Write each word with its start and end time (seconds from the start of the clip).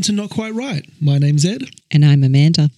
Welcome 0.00 0.16
to 0.16 0.22
Not 0.22 0.30
Quite 0.30 0.54
Right. 0.54 0.88
My 0.98 1.18
name's 1.18 1.44
Ed. 1.44 1.64
And 1.90 2.06
I'm 2.06 2.24
Amanda. 2.24 2.70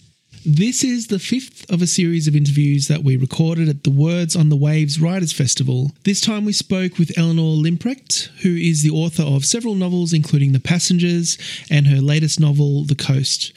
This 0.45 0.83
is 0.83 1.07
the 1.07 1.19
fifth 1.19 1.71
of 1.71 1.81
a 1.81 1.87
series 1.87 2.27
of 2.27 2.35
interviews 2.35 2.89
that 2.89 3.01
we 3.01 3.15
recorded 3.15 3.69
at 3.69 3.85
the 3.85 3.91
Words 3.91 4.35
on 4.35 4.49
the 4.49 4.57
Waves 4.57 4.99
Writers 4.99 5.31
Festival. 5.31 5.93
This 6.03 6.19
time 6.19 6.43
we 6.43 6.51
spoke 6.51 6.97
with 6.97 7.17
Eleanor 7.17 7.55
Limprecht, 7.55 8.27
who 8.41 8.53
is 8.53 8.83
the 8.83 8.89
author 8.89 9.23
of 9.23 9.45
several 9.45 9.73
novels, 9.73 10.11
including 10.11 10.51
The 10.51 10.59
Passengers 10.59 11.37
and 11.69 11.87
her 11.87 12.01
latest 12.01 12.41
novel, 12.41 12.83
The 12.83 12.93
Coast. 12.93 13.53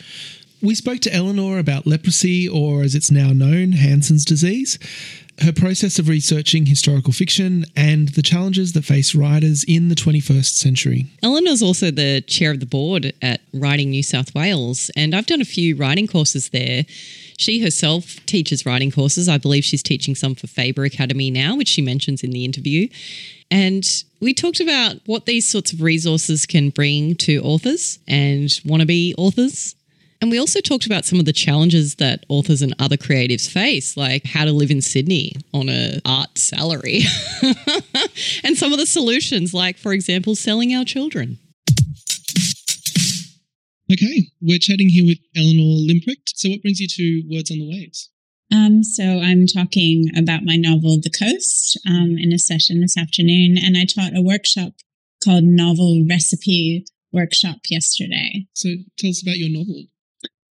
We 0.63 0.77
spoke 0.77 1.01
to 1.01 1.13
Eleanor 1.13 1.59
about 1.59 1.89
leprosy, 1.89 2.49
or 2.49 2.85
as 2.85 2.95
it's 2.95 3.11
now 3.11 3.33
known, 3.33 3.73
Hansen's 3.73 4.25
disease, 4.25 4.79
her 5.41 5.53
process 5.53 5.99
of 5.99 6.09
researching 6.09 6.67
historical 6.67 7.13
fiction, 7.13 7.65
and 7.77 8.09
the 8.11 8.23
challenges 8.23 8.73
that 8.73 8.85
face 8.85 9.15
writers 9.15 9.65
in 9.65 9.89
the 9.89 9.95
21st 9.95 10.55
century. 10.55 11.07
Eleanor's 11.23 11.63
also 11.63 11.91
the 11.91 12.23
chair 12.23 12.53
of 12.53 12.61
the 12.61 12.67
board 12.67 13.13
at 13.23 13.41
Writing 13.53 13.91
New 13.91 14.03
South 14.03 14.35
Wales, 14.35 14.91
and 14.97 15.15
I've 15.15 15.27
done 15.27 15.41
a 15.41 15.47
few 15.47 15.77
writing 15.77 16.07
courses 16.07 16.49
there. 16.51 16.85
She 17.39 17.61
herself 17.61 18.25
teaches 18.27 18.65
writing 18.65 18.91
courses. 18.91 19.29
I 19.29 19.37
believe 19.39 19.65
she's 19.65 19.83
teaching 19.83 20.15
some 20.15 20.35
for 20.35 20.47
Faber 20.47 20.85
Academy 20.85 21.31
now, 21.31 21.55
which 21.55 21.69
she 21.69 21.83
mentions 21.83 22.23
in 22.23 22.31
the 22.31 22.45
interview. 22.45 22.89
And 23.51 23.87
we 24.21 24.35
talked 24.35 24.61
about 24.61 24.97
what 25.07 25.27
these 25.27 25.49
sorts 25.49 25.73
of 25.73 25.83
resources 25.83 26.47
can 26.47 26.71
bring 26.71 27.15
to 27.17 27.41
authors 27.43 27.99
and 28.09 28.49
wannabe 28.65 29.15
authors 29.17 29.76
and 30.21 30.31
we 30.31 30.39
also 30.39 30.61
talked 30.61 30.87
about 30.87 31.05
some 31.05 31.19
of 31.19 31.25
the 31.25 31.33
challenges 31.33 31.97
that 31.97 32.25
authors 32.29 32.63
and 32.63 32.75
other 32.79 32.97
creatives 32.97 33.51
face, 33.51 33.97
like 33.97 34.25
how 34.25 34.45
to 34.45 34.53
live 34.53 34.71
in 34.71 34.81
Sydney 34.81 35.33
on 35.53 35.69
a 35.69 36.01
art 36.05 36.39
salary, 36.39 37.03
and 38.45 38.57
some 38.57 38.73
of 38.73 38.79
the 38.79 38.87
solutions, 38.87 39.53
like, 39.53 39.77
for 39.77 39.93
example, 39.93 40.35
selling 40.35 40.75
our 40.75 40.85
children. 40.85 41.39
Okay, 43.93 44.31
we're 44.41 44.59
chatting 44.59 44.89
here 44.89 45.07
with 45.07 45.19
Eleanor 45.37 45.79
Limprecht. 45.87 46.33
So, 46.35 46.49
what 46.49 46.63
brings 46.63 46.81
you 46.81 46.89
to 46.89 47.23
Words 47.31 47.51
on 47.51 47.59
the 47.59 47.69
Waves? 47.69 48.11
Um, 48.53 48.83
so 48.85 49.21
I'm 49.21 49.47
talking 49.47 50.07
about 50.17 50.45
my 50.45 50.57
novel, 50.57 50.99
The 51.01 51.11
Coast, 51.11 51.79
um, 51.87 52.17
in 52.19 52.33
a 52.33 52.39
session 52.39 52.81
this 52.81 52.97
afternoon, 52.97 53.57
and 53.59 53.77
I 53.77 53.85
taught 53.85 54.17
a 54.17 54.23
workshop 54.23 54.73
called 55.23 55.45
Novel 55.45 56.05
Recipe 56.09 56.85
Workshop 57.13 57.59
yesterday. 57.69 58.47
So, 58.55 58.71
tell 58.99 59.11
us 59.11 59.23
about 59.23 59.39
your 59.39 59.51
novel. 59.51 59.85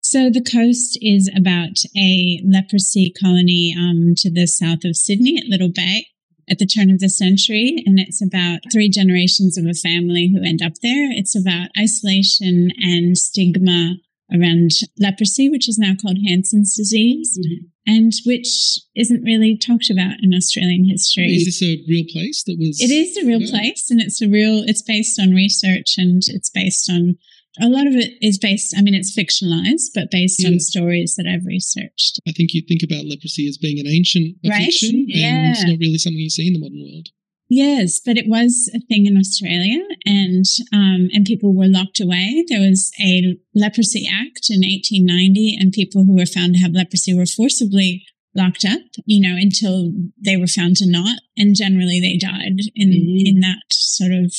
So 0.08 0.30
the 0.30 0.40
coast 0.40 0.96
is 1.02 1.28
about 1.36 1.82
a 1.96 2.40
leprosy 2.44 3.12
colony 3.20 3.74
um, 3.76 4.14
to 4.18 4.30
the 4.30 4.46
south 4.46 4.84
of 4.84 4.96
Sydney 4.96 5.36
at 5.36 5.48
Little 5.48 5.68
Bay 5.68 6.06
at 6.48 6.60
the 6.60 6.64
turn 6.64 6.92
of 6.92 7.00
the 7.00 7.08
century. 7.08 7.82
And 7.84 7.98
it's 7.98 8.22
about 8.22 8.60
three 8.72 8.88
generations 8.88 9.58
of 9.58 9.66
a 9.66 9.74
family 9.74 10.32
who 10.32 10.46
end 10.46 10.62
up 10.62 10.74
there. 10.80 11.10
It's 11.10 11.34
about 11.34 11.70
isolation 11.76 12.70
and 12.80 13.18
stigma 13.18 13.96
around 14.32 14.70
leprosy, 14.98 15.48
which 15.48 15.68
is 15.68 15.78
now 15.78 15.94
called 16.00 16.18
Hansen's 16.26 16.74
disease, 16.76 17.38
mm-hmm. 17.38 17.66
and 17.86 18.12
which 18.24 18.78
isn't 18.94 19.22
really 19.22 19.56
talked 19.56 19.90
about 19.90 20.16
in 20.22 20.34
Australian 20.34 20.84
history. 20.88 21.34
Is 21.34 21.44
this 21.44 21.62
a 21.62 21.82
real 21.88 22.04
place 22.10 22.42
that 22.44 22.56
was? 22.58 22.80
It 22.80 22.90
is 22.90 23.16
a 23.16 23.26
real 23.26 23.42
yeah. 23.42 23.50
place, 23.50 23.90
and 23.90 24.00
it's 24.00 24.20
a 24.20 24.28
real. 24.28 24.62
It's 24.66 24.82
based 24.82 25.20
on 25.20 25.30
research, 25.30 25.94
and 25.96 26.22
it's 26.26 26.50
based 26.50 26.90
on 26.90 27.16
a 27.60 27.68
lot 27.68 27.86
of 27.86 27.94
it 27.94 28.12
is 28.20 28.38
based, 28.38 28.74
I 28.76 28.82
mean, 28.82 28.94
it's 28.94 29.16
fictionalized, 29.16 29.94
but 29.94 30.10
based 30.10 30.42
yeah. 30.42 30.50
on 30.50 30.60
stories 30.60 31.14
that 31.16 31.26
I've 31.26 31.46
researched. 31.46 32.20
I 32.28 32.32
think 32.32 32.52
you 32.52 32.62
think 32.68 32.82
about 32.82 33.06
leprosy 33.06 33.48
as 33.48 33.56
being 33.56 33.80
an 33.80 33.86
ancient 33.86 34.36
right? 34.46 34.64
fiction 34.64 35.06
yeah. 35.08 35.54
and 35.56 35.72
not 35.72 35.80
really 35.80 35.98
something 35.98 36.20
you 36.20 36.30
see 36.30 36.46
in 36.46 36.52
the 36.52 36.60
modern 36.60 36.80
world. 36.80 37.08
Yes, 37.48 38.00
but 38.04 38.16
it 38.16 38.26
was 38.28 38.68
a 38.74 38.80
thing 38.80 39.06
in 39.06 39.16
Australia, 39.16 39.80
and 40.04 40.44
um, 40.72 41.08
and 41.12 41.24
people 41.24 41.54
were 41.54 41.68
locked 41.68 42.00
away. 42.00 42.44
There 42.48 42.60
was 42.60 42.90
a 43.00 43.38
Leprosy 43.54 44.08
Act 44.10 44.50
in 44.50 44.66
1890, 44.66 45.56
and 45.60 45.72
people 45.72 46.04
who 46.04 46.16
were 46.16 46.26
found 46.26 46.54
to 46.54 46.60
have 46.60 46.72
leprosy 46.72 47.14
were 47.14 47.26
forcibly 47.26 48.04
locked 48.34 48.64
up, 48.64 48.80
you 49.04 49.20
know, 49.20 49.36
until 49.36 49.92
they 50.22 50.36
were 50.36 50.48
found 50.48 50.76
to 50.76 50.90
not, 50.90 51.20
and 51.36 51.54
generally 51.54 52.00
they 52.00 52.16
died 52.18 52.58
in 52.74 52.90
mm. 52.90 53.22
in 53.24 53.40
that 53.40 53.62
sort 53.70 54.12
of 54.12 54.34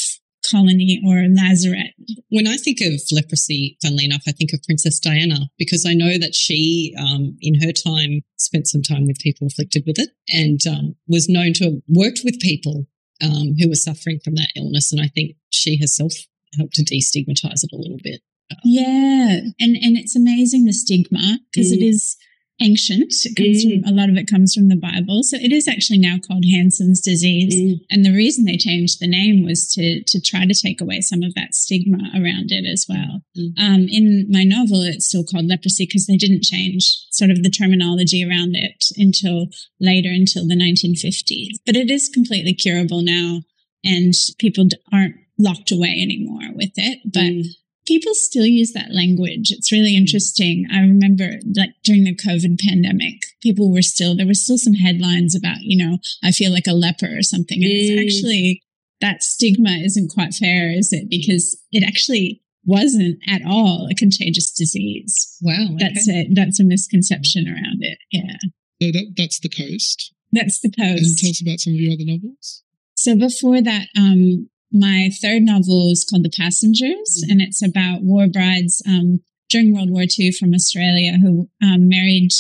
colony 0.50 1.02
or 1.06 1.28
lazaret. 1.28 1.92
When 2.30 2.48
I 2.48 2.58
think 2.58 2.80
of 2.82 3.02
leprosy, 3.12 3.78
funnily 3.82 4.06
enough, 4.06 4.24
I 4.28 4.32
think 4.32 4.52
of 4.54 4.64
Princess 4.64 5.00
Diana 5.00 5.50
because 5.58 5.86
I 5.86 5.94
know 5.94 6.18
that 6.18 6.36
she, 6.36 6.96
um, 6.98 7.38
in 7.42 7.62
her 7.62 7.72
time, 7.72 8.22
spent 8.38 8.68
some 8.68 8.82
time 8.82 9.08
with 9.08 9.20
people 9.20 9.48
afflicted 9.48 9.84
with 9.86 10.00
it 10.00 10.10
and 10.30 10.60
um, 10.68 10.96
was 11.08 11.28
known 11.28 11.54
to 11.54 11.64
have 11.66 11.74
worked 11.88 12.22
with 12.24 12.40
people 12.40 12.86
um, 13.22 13.56
who 13.60 13.70
were 13.70 13.76
suffering 13.76 14.20
from 14.24 14.36
that 14.36 14.52
illness. 14.56 14.92
And 14.92 15.02
I 15.02 15.08
think 15.08 15.36
she 15.50 15.78
herself 15.80 16.14
helped 16.58 16.76
to 16.76 16.84
destigmatize 16.84 17.64
it 17.64 17.74
a 17.74 17.78
little 17.78 18.00
bit. 18.04 18.22
Yeah, 18.64 19.40
and 19.60 19.76
and 19.76 19.98
it's 19.98 20.16
amazing 20.16 20.66
the 20.66 20.72
stigma 20.72 21.40
because 21.52 21.72
mm. 21.72 21.78
it 21.78 21.84
is 21.84 22.16
ancient. 22.62 23.14
It 23.24 23.36
comes 23.36 23.66
mm. 23.66 23.84
from 23.84 23.94
a 23.94 23.96
lot 23.96 24.10
of 24.10 24.18
it 24.18 24.30
comes 24.30 24.54
from 24.54 24.70
the 24.70 24.76
Bible. 24.76 25.24
So 25.24 25.38
it 25.38 25.52
is 25.52 25.68
actually 25.68 26.00
now 26.00 26.18
called 26.18 26.46
Hansen's 26.52 27.02
disease. 27.02 27.54
Mm. 27.54 27.86
And 27.92 28.06
the 28.06 28.16
reason 28.16 28.46
they 28.46 28.58
changed 28.58 29.00
the 29.00 29.08
name 29.08 29.46
was 29.46 29.72
to 29.74 30.04
to 30.04 30.22
try 30.22 30.46
to 30.46 30.54
take 30.54 30.82
away 30.82 31.02
some 31.02 31.24
of 31.24 31.36
that 31.36 31.54
stigma 31.54 31.98
around 32.16 32.52
it 32.52 32.66
as 32.66 32.86
well. 32.90 33.22
Mm. 33.38 33.54
Um, 33.60 33.88
in 33.90 34.28
my 34.30 34.44
novel, 34.44 34.82
it's 34.82 35.08
still 35.08 35.24
called 35.24 35.46
leprosy 35.46 35.86
because 35.86 36.08
they 36.08 36.18
didn't 36.18 36.44
change 36.44 36.98
sort 37.12 37.32
of 37.32 37.44
the 37.44 37.50
terminology 37.50 38.24
around 38.24 38.56
it 38.56 38.86
until 38.98 39.48
later, 39.80 40.10
until 40.10 40.48
the 40.48 40.56
1950s. 40.56 41.60
But 41.66 41.76
it 41.76 41.90
is 41.90 42.10
completely 42.10 42.54
curable 42.54 43.02
now, 43.02 43.42
and 43.84 44.14
people 44.40 44.66
aren't 44.92 45.16
locked 45.40 45.72
away 45.72 46.00
anymore 46.02 46.54
with 46.56 46.72
it. 46.76 47.00
But 47.06 47.22
mm 47.22 47.44
people 47.88 48.14
still 48.14 48.46
use 48.46 48.74
that 48.74 48.92
language. 48.92 49.50
It's 49.50 49.72
really 49.72 49.96
interesting. 49.96 50.68
I 50.72 50.80
remember 50.82 51.40
like 51.56 51.72
during 51.84 52.04
the 52.04 52.16
COVID 52.16 52.60
pandemic, 52.60 53.22
people 53.42 53.72
were 53.72 53.82
still, 53.82 54.16
there 54.16 54.28
were 54.28 54.34
still 54.34 54.58
some 54.58 54.74
headlines 54.74 55.36
about, 55.36 55.62
you 55.62 55.78
know, 55.78 55.98
I 56.22 56.32
feel 56.32 56.52
like 56.52 56.68
a 56.68 56.74
leper 56.74 57.18
or 57.18 57.24
something. 57.24 57.64
And 57.64 57.72
it's 57.72 57.90
mm. 57.90 58.04
actually, 58.04 58.62
that 59.00 59.24
stigma 59.24 59.78
isn't 59.84 60.12
quite 60.12 60.34
fair, 60.34 60.72
is 60.72 60.92
it? 60.92 61.10
Because 61.10 61.58
it 61.72 61.84
actually 61.88 62.42
wasn't 62.66 63.20
at 63.30 63.42
all 63.48 63.88
a 63.90 63.96
contagious 63.96 64.52
disease. 64.52 65.38
Wow. 65.42 65.76
Okay. 65.76 65.78
That's 65.80 66.10
a, 66.10 66.28
that's 66.34 66.60
a 66.60 66.66
misconception 66.66 67.48
around 67.48 67.80
it. 67.82 68.00
Yeah. 68.12 68.38
So 68.82 68.92
that, 68.92 69.14
that's 69.16 69.40
the 69.40 69.50
coast. 69.50 70.14
That's 70.34 70.60
the 70.60 70.70
coast. 70.70 71.04
And 71.04 71.18
tell 71.18 71.30
us 71.30 71.42
about 71.42 71.60
some 71.60 71.74
of 71.74 71.80
your 71.80 71.94
other 71.94 72.04
novels. 72.06 72.64
So 72.96 73.16
before 73.16 73.62
that, 73.62 73.88
um, 73.96 74.50
my 74.72 75.10
third 75.22 75.44
novel 75.44 75.90
is 75.92 76.06
called 76.10 76.24
The 76.24 76.30
Passengers, 76.36 77.24
mm-hmm. 77.24 77.32
and 77.32 77.42
it's 77.42 77.64
about 77.64 78.02
war 78.02 78.28
brides 78.28 78.82
um, 78.88 79.22
during 79.50 79.74
World 79.74 79.92
War 79.92 80.04
II 80.04 80.32
from 80.32 80.54
Australia 80.54 81.14
who 81.22 81.50
um, 81.64 81.88
married 81.88 82.32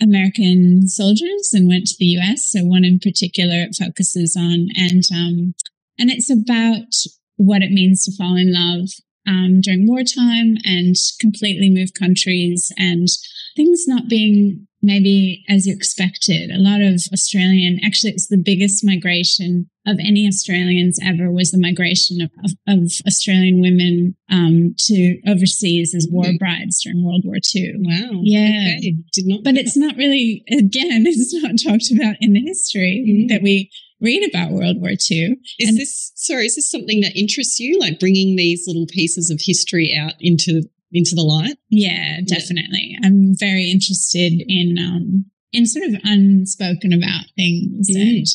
American 0.00 0.86
soldiers 0.86 1.50
and 1.52 1.68
went 1.68 1.86
to 1.86 1.96
the 1.98 2.18
US. 2.18 2.50
So 2.50 2.64
one 2.64 2.84
in 2.84 3.00
particular 3.00 3.62
it 3.62 3.76
focuses 3.76 4.36
on, 4.36 4.68
and 4.76 5.02
um, 5.12 5.54
and 5.98 6.10
it's 6.10 6.30
about 6.30 6.94
what 7.36 7.62
it 7.62 7.72
means 7.72 8.04
to 8.04 8.16
fall 8.16 8.36
in 8.36 8.52
love 8.52 8.88
um, 9.26 9.60
during 9.60 9.86
wartime 9.86 10.56
and 10.64 10.94
completely 11.20 11.70
move 11.70 11.90
countries 11.98 12.72
and 12.78 13.08
things 13.56 13.84
not 13.86 14.08
being 14.08 14.67
maybe 14.82 15.44
as 15.48 15.66
you 15.66 15.74
expected. 15.74 16.50
A 16.50 16.58
lot 16.58 16.80
of 16.80 17.00
Australian, 17.12 17.80
actually, 17.84 18.12
it's 18.12 18.28
the 18.28 18.42
biggest 18.42 18.84
migration 18.84 19.68
of 19.86 19.98
any 19.98 20.26
Australians 20.26 20.98
ever 21.02 21.32
was 21.32 21.50
the 21.50 21.58
migration 21.58 22.20
of, 22.20 22.30
of, 22.44 22.52
of 22.68 22.90
Australian 23.06 23.60
women 23.60 24.14
um, 24.30 24.74
to 24.78 25.18
overseas 25.26 25.94
as 25.94 26.06
war 26.10 26.24
mm. 26.24 26.38
brides 26.38 26.82
during 26.82 27.04
World 27.04 27.22
War 27.24 27.36
II. 27.54 27.74
Wow. 27.78 28.20
Yeah. 28.22 28.76
Okay. 28.78 28.94
Did 29.12 29.26
not 29.26 29.44
but 29.44 29.56
it's 29.56 29.76
not 29.76 29.96
really, 29.96 30.44
again, 30.50 31.04
it's 31.06 31.34
not 31.34 31.52
talked 31.58 31.90
about 31.90 32.16
in 32.20 32.34
the 32.34 32.40
history 32.40 33.04
mm. 33.08 33.28
that 33.32 33.42
we 33.42 33.70
read 34.00 34.28
about 34.28 34.52
World 34.52 34.80
War 34.80 34.90
II. 34.90 35.36
Is 35.58 35.68
and 35.68 35.78
this, 35.78 36.12
sorry, 36.14 36.46
is 36.46 36.56
this 36.56 36.70
something 36.70 37.00
that 37.00 37.16
interests 37.16 37.58
you, 37.58 37.78
like 37.80 37.98
bringing 37.98 38.36
these 38.36 38.64
little 38.66 38.86
pieces 38.86 39.30
of 39.30 39.40
history 39.42 39.96
out 39.98 40.14
into 40.20 40.62
into 40.92 41.14
the 41.14 41.22
light? 41.22 41.56
Yeah, 41.70 42.20
definitely. 42.26 42.96
Yeah. 42.96 43.06
I'm 43.06 43.34
very 43.38 43.70
interested 43.70 44.42
in 44.46 44.76
um 44.78 45.26
in 45.52 45.66
sort 45.66 45.86
of 45.86 46.00
unspoken 46.04 46.92
about 46.92 47.24
things 47.36 47.88
mm. 47.90 48.00
and 48.00 48.26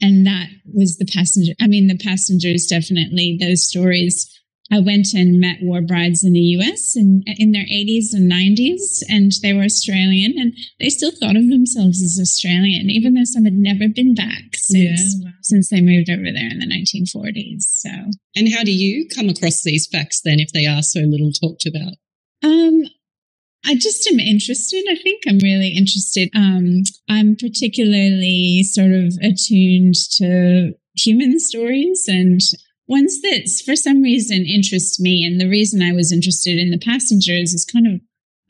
and 0.00 0.26
that 0.26 0.48
was 0.72 0.98
the 0.98 1.06
passenger 1.06 1.52
I 1.60 1.66
mean 1.66 1.86
the 1.86 1.98
passengers 1.98 2.66
definitely 2.66 3.38
those 3.40 3.68
stories 3.68 4.32
I 4.70 4.80
went 4.80 5.14
and 5.14 5.40
met 5.40 5.58
war 5.62 5.80
brides 5.80 6.24
in 6.24 6.32
the 6.32 6.56
US 6.58 6.96
in, 6.96 7.22
in 7.38 7.52
their 7.52 7.66
80s 7.66 8.12
and 8.12 8.30
90s, 8.30 9.02
and 9.08 9.30
they 9.42 9.52
were 9.52 9.62
Australian, 9.62 10.34
and 10.38 10.54
they 10.80 10.88
still 10.88 11.12
thought 11.12 11.36
of 11.36 11.48
themselves 11.48 12.02
as 12.02 12.18
Australian, 12.20 12.90
even 12.90 13.14
though 13.14 13.24
some 13.24 13.44
had 13.44 13.54
never 13.54 13.88
been 13.88 14.14
back 14.14 14.54
since 14.54 15.16
yeah, 15.18 15.26
wow. 15.26 15.32
since 15.42 15.70
they 15.70 15.80
moved 15.80 16.10
over 16.10 16.24
there 16.24 16.50
in 16.50 16.58
the 16.58 16.66
1940s. 16.66 17.62
So, 17.62 17.90
and 18.34 18.52
how 18.52 18.64
do 18.64 18.72
you 18.72 19.06
come 19.08 19.28
across 19.28 19.62
these 19.62 19.86
facts 19.86 20.20
then, 20.24 20.40
if 20.40 20.52
they 20.52 20.66
are 20.66 20.82
so 20.82 21.00
little 21.00 21.30
talked 21.30 21.66
about? 21.66 21.94
Um, 22.42 22.82
I 23.64 23.74
just 23.74 24.06
am 24.10 24.18
interested. 24.18 24.84
I 24.88 24.96
think 24.96 25.22
I'm 25.28 25.38
really 25.38 25.68
interested. 25.68 26.28
Um, 26.34 26.82
I'm 27.08 27.36
particularly 27.36 28.62
sort 28.64 28.92
of 28.92 29.14
attuned 29.22 29.94
to 30.18 30.74
human 30.96 31.38
stories 31.38 32.04
and 32.08 32.40
ones 32.88 33.20
that 33.22 33.48
for 33.64 33.76
some 33.76 34.02
reason 34.02 34.44
interest 34.46 35.00
me. 35.00 35.24
And 35.24 35.40
the 35.40 35.48
reason 35.48 35.82
I 35.82 35.92
was 35.92 36.12
interested 36.12 36.58
in 36.58 36.70
the 36.70 36.78
passengers 36.78 37.52
is 37.52 37.64
kind 37.64 37.86
of 37.86 38.00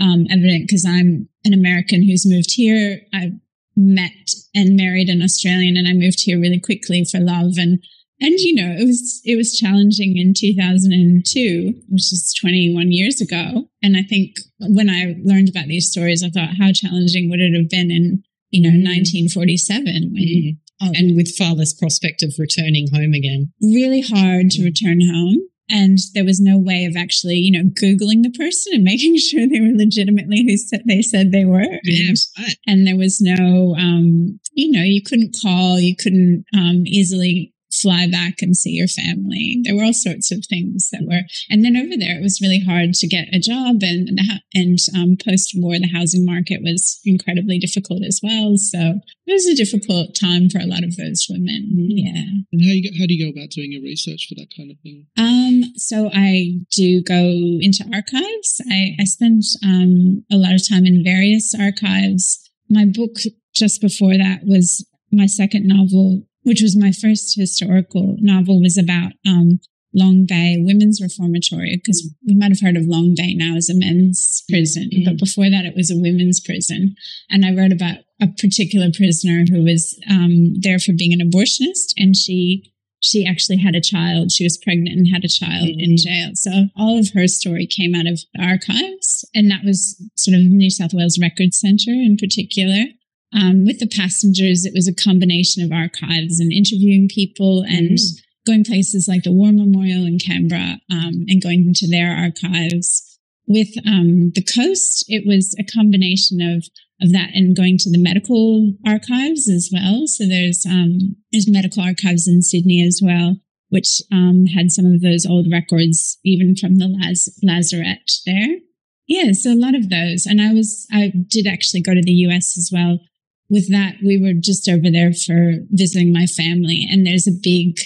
um, 0.01 0.27
evident 0.31 0.67
because 0.67 0.85
I'm 0.87 1.29
an 1.45 1.55
American 1.55 2.03
who's 2.03 2.27
moved 2.27 2.53
here. 2.53 3.01
I 3.15 3.33
met 3.77 4.31
and 4.55 4.77
married 4.77 5.09
an 5.09 5.23
Australian, 5.23 5.77
and 5.77 5.89
I 5.89 5.93
moved 5.93 6.23
here 6.23 6.41
really 6.41 6.61
quickly 6.61 7.05
for 7.05 7.21
love. 7.21 7.55
And 7.59 7.83
and 8.21 8.33
you 8.41 8.55
know, 8.55 8.75
it 8.79 8.87
was 8.87 9.21
it 9.25 9.37
was 9.37 9.57
challenging 9.57 10.17
in 10.17 10.33
2002, 10.35 11.75
which 11.89 12.13
is 12.13 12.35
21 12.41 12.93
years 12.93 13.21
ago. 13.21 13.69
And 13.83 13.97
I 13.97 14.03
think 14.03 14.37
when 14.61 14.89
I 14.89 15.17
learned 15.23 15.49
about 15.49 15.67
these 15.67 15.91
stories, 15.91 16.23
I 16.23 16.31
thought, 16.31 16.57
how 16.59 16.73
challenging 16.73 17.29
would 17.31 17.41
it 17.41 17.55
have 17.55 17.69
been 17.69 17.91
in 17.91 18.23
you 18.51 18.63
know 18.63 18.71
1947 18.71 20.13
when 20.13 20.59
Mm. 20.83 20.93
and 20.95 21.17
with 21.17 21.35
far 21.37 21.55
less 21.55 21.73
prospect 21.73 22.23
of 22.23 22.35
returning 22.39 22.89
home 22.93 23.15
again. 23.15 23.53
really 23.63 24.03
hard 24.03 24.51
to 24.51 24.65
return 24.65 25.01
home. 25.01 25.49
And 25.69 25.99
there 26.15 26.25
was 26.25 26.39
no 26.39 26.59
way 26.59 26.85
of 26.85 26.97
actually, 26.97 27.37
you 27.37 27.51
know, 27.51 27.69
Googling 27.71 28.23
the 28.23 28.35
person 28.39 28.73
and 28.75 28.85
making 28.93 29.17
sure 29.17 29.49
they 29.49 29.61
were 29.61 29.75
legitimately 29.75 30.45
who 30.45 30.57
said 30.57 30.83
they 30.87 31.03
said 31.03 31.33
they 31.33 31.45
were. 31.45 31.65
Yeah, 31.83 32.13
right. 32.39 32.57
and 32.67 32.87
there 32.87 32.97
was 32.97 33.21
no, 33.21 33.75
um, 33.77 34.39
you 34.53 34.71
know, 34.71 34.83
you 34.83 35.03
couldn't 35.03 35.37
call, 35.43 35.81
you 35.81 35.97
couldn't 35.97 36.45
um, 36.55 36.83
easily 36.87 37.53
fly 37.81 38.07
back 38.11 38.41
and 38.41 38.57
see 38.57 38.71
your 38.71 38.89
family. 38.89 39.61
There 39.63 39.75
were 39.75 39.85
all 39.85 39.93
sorts 39.93 40.31
of 40.31 40.45
things 40.49 40.89
that 40.93 41.07
were, 41.07 41.23
and 41.51 41.65
then 41.65 41.77
over 41.77 41.97
there, 41.97 42.19
it 42.19 42.23
was 42.23 42.41
really 42.41 42.61
hard 42.61 42.95
to 42.95 43.07
get 43.07 43.35
a 43.35 43.39
job, 43.39 43.83
and 43.83 44.19
and 44.55 44.79
um, 44.97 45.17
post 45.17 45.53
war, 45.57 45.79
the 45.79 45.91
housing 45.93 46.25
market 46.25 46.61
was 46.63 47.01
incredibly 47.05 47.59
difficult 47.59 48.03
as 48.05 48.21
well. 48.23 48.55
So 48.57 49.01
it 49.27 49.33
was 49.33 49.47
a 49.47 49.57
difficult 49.57 50.15
time 50.19 50.49
for 50.49 50.59
a 50.59 50.67
lot 50.67 50.85
of 50.85 50.97
those 50.97 51.27
women. 51.29 51.75
Yeah. 51.77 52.43
And 52.53 52.63
how 52.63 52.73
you 52.73 52.91
how 52.99 53.07
do 53.07 53.15
you 53.15 53.27
go 53.27 53.39
about 53.39 53.51
doing 53.51 53.73
your 53.73 53.83
research 53.83 54.27
for 54.29 54.35
that 54.37 54.49
kind 54.57 54.71
of 54.71 54.79
thing? 54.81 55.07
Um, 55.19 55.73
so 55.77 56.11
I 56.13 56.61
do 56.71 57.03
go 57.03 57.25
into 57.61 57.85
archives. 57.93 58.61
I, 58.71 58.97
I 59.01 59.05
spend 59.05 59.43
um, 59.65 60.25
a 60.31 60.37
lot 60.37 60.55
of 60.55 60.67
time 60.69 60.87
in 60.87 61.05
various 61.05 61.55
archives. 61.55 62.51
My 62.69 62.85
book 62.85 63.17
just 63.55 63.81
before 63.81 64.17
that 64.17 64.41
was 64.45 64.87
my 65.13 65.27
second 65.27 65.67
novel, 65.67 66.23
which 66.47 66.63
was 66.63 66.77
my 66.77 66.93
first 66.93 67.35
historical 67.37 68.17
novel, 68.21 68.61
was 68.63 68.79
about 68.79 69.13
um, 69.27 69.59
Long 69.93 70.27
Bay 70.27 70.57
Women's 70.59 71.01
Reformatory, 71.01 71.77
because 71.77 72.01
we 72.27 72.35
might 72.35 72.51
have 72.55 72.61
heard 72.61 72.77
of 72.77 72.87
Long 72.87 73.15
Bay 73.17 73.35
now 73.35 73.57
as 73.57 73.69
a 73.69 73.75
men's 73.75 74.43
prison, 74.49 74.91
Mhm. 74.93 75.05
but 75.07 75.19
before 75.19 75.49
that 75.51 75.65
it 75.65 75.75
was 75.75 75.91
a 75.91 75.97
women's 75.99 76.39
prison. 76.41 76.95
And 77.31 77.45
I 77.45 77.53
wrote 77.55 77.73
about 77.73 77.99
a 78.21 78.29
particular 78.29 78.91
prisoner 78.91 79.45
who 79.51 79.63
was 79.63 79.99
um, 80.09 80.55
there 80.61 80.79
for 80.79 80.93
being 80.93 81.13
an 81.13 81.21
abortionist, 81.29 81.93
and 81.99 82.17
she 82.17 82.71
she 83.03 83.25
actually 83.27 83.59
had 83.59 83.75
a 83.77 83.81
child. 83.81 84.33
She 84.33 84.43
was 84.43 84.57
pregnant 84.57 84.97
and 84.99 85.07
had 85.13 85.25
a 85.25 85.29
child 85.29 85.69
in 85.69 85.93
Mhm. 85.93 86.03
jail. 86.03 86.31
So 86.35 86.69
all 86.77 86.99
of 86.99 87.11
her 87.11 87.29
story 87.29 87.67
came 87.67 87.95
out 87.95 88.07
of 88.07 88.19
the 88.35 88.41
archives, 88.43 89.25
and 89.35 89.51
that 89.51 89.65
was 89.65 89.97
sort 90.17 90.37
of 90.37 90.45
New 90.47 90.71
South 90.71 90.95
Wales 90.95 91.19
Records 91.19 91.59
Centre 91.61 91.93
in 91.93 92.17
particular. 92.17 92.87
Um, 93.33 93.65
with 93.65 93.79
the 93.81 93.89
passengers, 93.89 94.65
it 94.65 94.73
was 94.75 94.87
a 94.89 94.95
combination 94.95 95.63
of 95.65 95.73
archives 95.73 96.39
and 96.41 96.53
interviewing 96.53 97.09
people 97.09 97.63
and 97.63 97.91
Mhm. 97.99 98.21
going 98.47 98.65
places 98.65 99.09
like 99.09 99.25
the 99.25 99.33
War 99.33 99.53
Memorial 99.53 100.07
in 100.07 100.19
Canberra 100.19 100.81
um, 100.91 101.25
and 101.29 101.43
going 101.43 101.67
into 101.67 101.87
their 101.89 102.13
archives. 102.13 103.03
With 103.49 103.69
um, 103.87 104.31
the 104.35 104.43
coast, 104.43 105.05
it 105.09 105.25
was 105.27 105.55
a 105.59 105.65
combination 105.65 106.41
of 106.41 106.67
of 107.03 107.13
that 107.13 107.29
and 107.35 107.55
going 107.55 107.77
to 107.77 107.91
the 107.91 107.99
medical 107.99 108.73
archives 108.87 109.51
as 109.51 109.69
well. 109.71 110.07
So 110.07 110.27
there's 110.27 110.65
um, 110.65 111.17
there's 111.31 111.47
medical 111.49 111.83
archives 111.83 112.27
in 112.27 112.41
Sydney 112.41 112.81
as 112.81 113.01
well, 113.03 113.37
which 113.69 114.01
um, 114.11 114.47
had 114.47 114.71
some 114.71 114.87
of 114.87 115.03
those 115.03 115.27
old 115.27 115.47
records 115.53 116.19
even 116.25 116.57
from 116.57 116.77
the 116.77 116.89
Laz- 116.89 117.39
Lazaret 117.45 117.99
there. 118.25 118.61
Yeah, 119.07 119.33
so 119.33 119.53
a 119.53 119.55
lot 119.55 119.75
of 119.75 119.91
those. 119.91 120.25
And 120.27 120.41
I 120.41 120.53
was 120.55 120.87
I 120.91 121.13
did 121.29 121.47
actually 121.47 121.83
go 121.83 121.93
to 121.95 122.01
the 122.03 122.13
US 122.29 122.57
as 122.57 122.71
well. 122.73 122.99
With 123.49 123.71
that, 123.71 123.97
we 124.05 124.21
were 124.21 124.33
just 124.33 124.69
over 124.69 124.91
there 124.91 125.13
for 125.13 125.55
visiting 125.71 126.13
my 126.13 126.27
family, 126.27 126.87
and 126.91 127.07
there's 127.07 127.29
a 127.29 127.41
big 127.43 127.79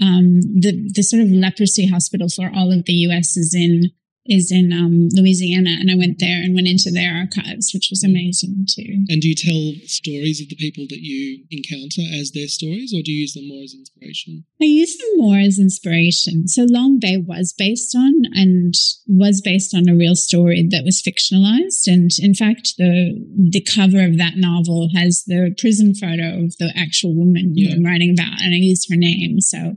um, 0.00 0.40
the 0.42 0.90
the 0.92 1.02
sort 1.02 1.22
of 1.22 1.30
leprosy 1.30 1.86
hospital 1.86 2.28
for 2.28 2.50
all 2.54 2.72
of 2.72 2.84
the 2.84 2.94
US 3.08 3.36
is 3.36 3.54
in 3.54 3.90
is 4.26 4.50
in 4.50 4.72
um, 4.72 5.08
Louisiana, 5.12 5.76
and 5.78 5.90
I 5.90 5.96
went 5.96 6.18
there 6.18 6.40
and 6.42 6.54
went 6.54 6.68
into 6.68 6.90
their 6.90 7.14
archives, 7.14 7.72
which 7.74 7.88
was 7.90 8.02
amazing 8.02 8.66
too. 8.68 9.04
And 9.08 9.20
do 9.20 9.28
you 9.28 9.34
tell 9.34 9.72
stories 9.86 10.40
of 10.40 10.48
the 10.48 10.56
people 10.56 10.86
that 10.88 11.00
you 11.00 11.44
encounter 11.50 12.02
as 12.18 12.32
their 12.32 12.48
stories, 12.48 12.92
or 12.94 13.02
do 13.02 13.12
you 13.12 13.20
use 13.20 13.34
them 13.34 13.48
more 13.48 13.62
as 13.62 13.74
inspiration? 13.74 14.44
I 14.60 14.64
use 14.64 14.96
them 14.96 15.08
more 15.16 15.38
as 15.38 15.58
inspiration. 15.58 16.48
So 16.48 16.64
Long 16.68 16.98
Bay 16.98 17.18
was 17.18 17.52
based 17.56 17.94
on 17.94 18.12
and 18.32 18.74
was 19.06 19.40
based 19.40 19.74
on 19.74 19.88
a 19.88 19.96
real 19.96 20.16
story 20.16 20.66
that 20.70 20.84
was 20.84 21.02
fictionalized. 21.02 21.86
And 21.86 22.10
in 22.18 22.34
fact, 22.34 22.74
the 22.78 23.20
the 23.50 23.60
cover 23.62 24.04
of 24.04 24.16
that 24.18 24.36
novel 24.36 24.88
has 24.94 25.24
the 25.26 25.54
prison 25.58 25.94
photo 25.94 26.44
of 26.44 26.56
the 26.58 26.72
actual 26.74 27.14
woman 27.14 27.54
who 27.54 27.62
Yeah. 27.62 27.74
I'm 27.74 27.84
writing 27.84 28.10
about, 28.10 28.40
and 28.40 28.54
I 28.54 28.58
used 28.58 28.88
her 28.90 28.96
name. 28.96 29.40
So 29.40 29.76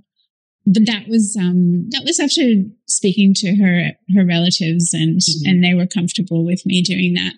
but 0.68 0.86
that 0.86 1.08
was 1.08 1.36
um 1.40 1.90
that 1.92 2.04
was 2.06 2.20
after 2.20 2.44
speaking 2.86 3.34
to 3.34 3.56
her 3.56 3.94
her 4.16 4.26
relatives 4.26 4.94
and 4.94 5.20
Mhm. 5.22 5.50
and 5.50 5.64
they 5.64 5.74
were 5.74 5.88
comfortable 5.88 6.44
with 6.46 6.66
me 6.66 6.82
doing 6.82 7.14
that. 7.14 7.34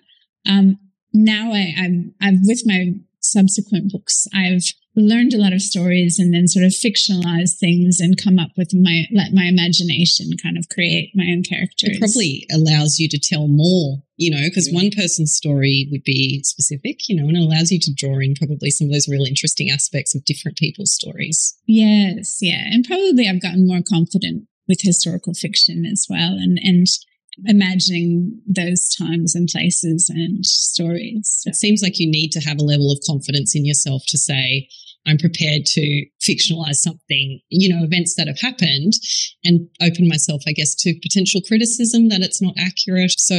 Um 0.46 0.78
now 1.14 1.52
I, 1.52 1.74
I'm 1.76 2.14
I've 2.20 2.40
with 2.42 2.62
my 2.66 2.92
subsequent 3.20 3.92
books, 3.92 4.26
I've 4.34 4.64
learned 4.96 5.32
a 5.32 5.38
lot 5.38 5.52
of 5.52 5.62
stories 5.62 6.18
and 6.18 6.34
then 6.34 6.48
sort 6.48 6.64
of 6.64 6.72
fictionalized 6.72 7.58
things 7.58 8.00
and 8.00 8.20
come 8.20 8.38
up 8.38 8.50
with 8.56 8.74
my 8.74 9.04
let 9.12 9.32
my 9.32 9.44
imagination 9.44 10.30
kind 10.42 10.58
of 10.58 10.68
create 10.68 11.12
my 11.14 11.24
own 11.30 11.42
characters. 11.42 11.96
It 11.96 12.00
probably 12.00 12.46
allows 12.52 12.98
you 12.98 13.08
to 13.08 13.18
tell 13.18 13.46
more, 13.46 14.02
you 14.16 14.30
know, 14.30 14.42
because 14.44 14.68
one 14.72 14.90
person's 14.90 15.32
story 15.32 15.88
would 15.90 16.04
be 16.04 16.42
specific, 16.44 17.08
you 17.08 17.16
know, 17.16 17.28
and 17.28 17.36
it 17.36 17.40
allows 17.40 17.70
you 17.70 17.78
to 17.80 17.94
draw 17.94 18.18
in 18.18 18.34
probably 18.34 18.70
some 18.70 18.88
of 18.88 18.92
those 18.92 19.08
real 19.08 19.24
interesting 19.24 19.70
aspects 19.70 20.14
of 20.14 20.24
different 20.24 20.58
people's 20.58 20.92
stories. 20.92 21.56
Yes, 21.66 22.38
yeah. 22.40 22.64
And 22.66 22.84
probably 22.84 23.28
I've 23.28 23.42
gotten 23.42 23.66
more 23.66 23.82
confident 23.86 24.48
with 24.68 24.80
historical 24.82 25.34
fiction 25.34 25.84
as 25.84 26.06
well 26.08 26.34
and 26.34 26.58
and 26.62 26.86
imagining 27.44 28.40
those 28.46 28.94
times 28.96 29.34
and 29.34 29.48
places 29.48 30.10
and 30.12 30.44
stories. 30.44 31.42
It 31.46 31.54
seems 31.54 31.82
like 31.82 31.98
you 31.98 32.10
need 32.10 32.30
to 32.32 32.40
have 32.40 32.58
a 32.58 32.64
level 32.64 32.90
of 32.90 33.00
confidence 33.06 33.54
in 33.54 33.64
yourself 33.64 34.02
to 34.08 34.18
say, 34.18 34.68
I'm 35.06 35.16
prepared 35.16 35.64
to 35.66 36.06
fictionalize 36.22 36.76
something, 36.76 37.40
you 37.48 37.74
know, 37.74 37.82
events 37.82 38.14
that 38.16 38.28
have 38.28 38.38
happened 38.38 38.92
and 39.44 39.68
open 39.80 40.08
myself, 40.08 40.42
I 40.46 40.52
guess, 40.52 40.74
to 40.76 40.94
potential 41.02 41.40
criticism 41.40 42.08
that 42.10 42.20
it's 42.20 42.42
not 42.42 42.54
accurate. 42.58 43.12
So, 43.18 43.34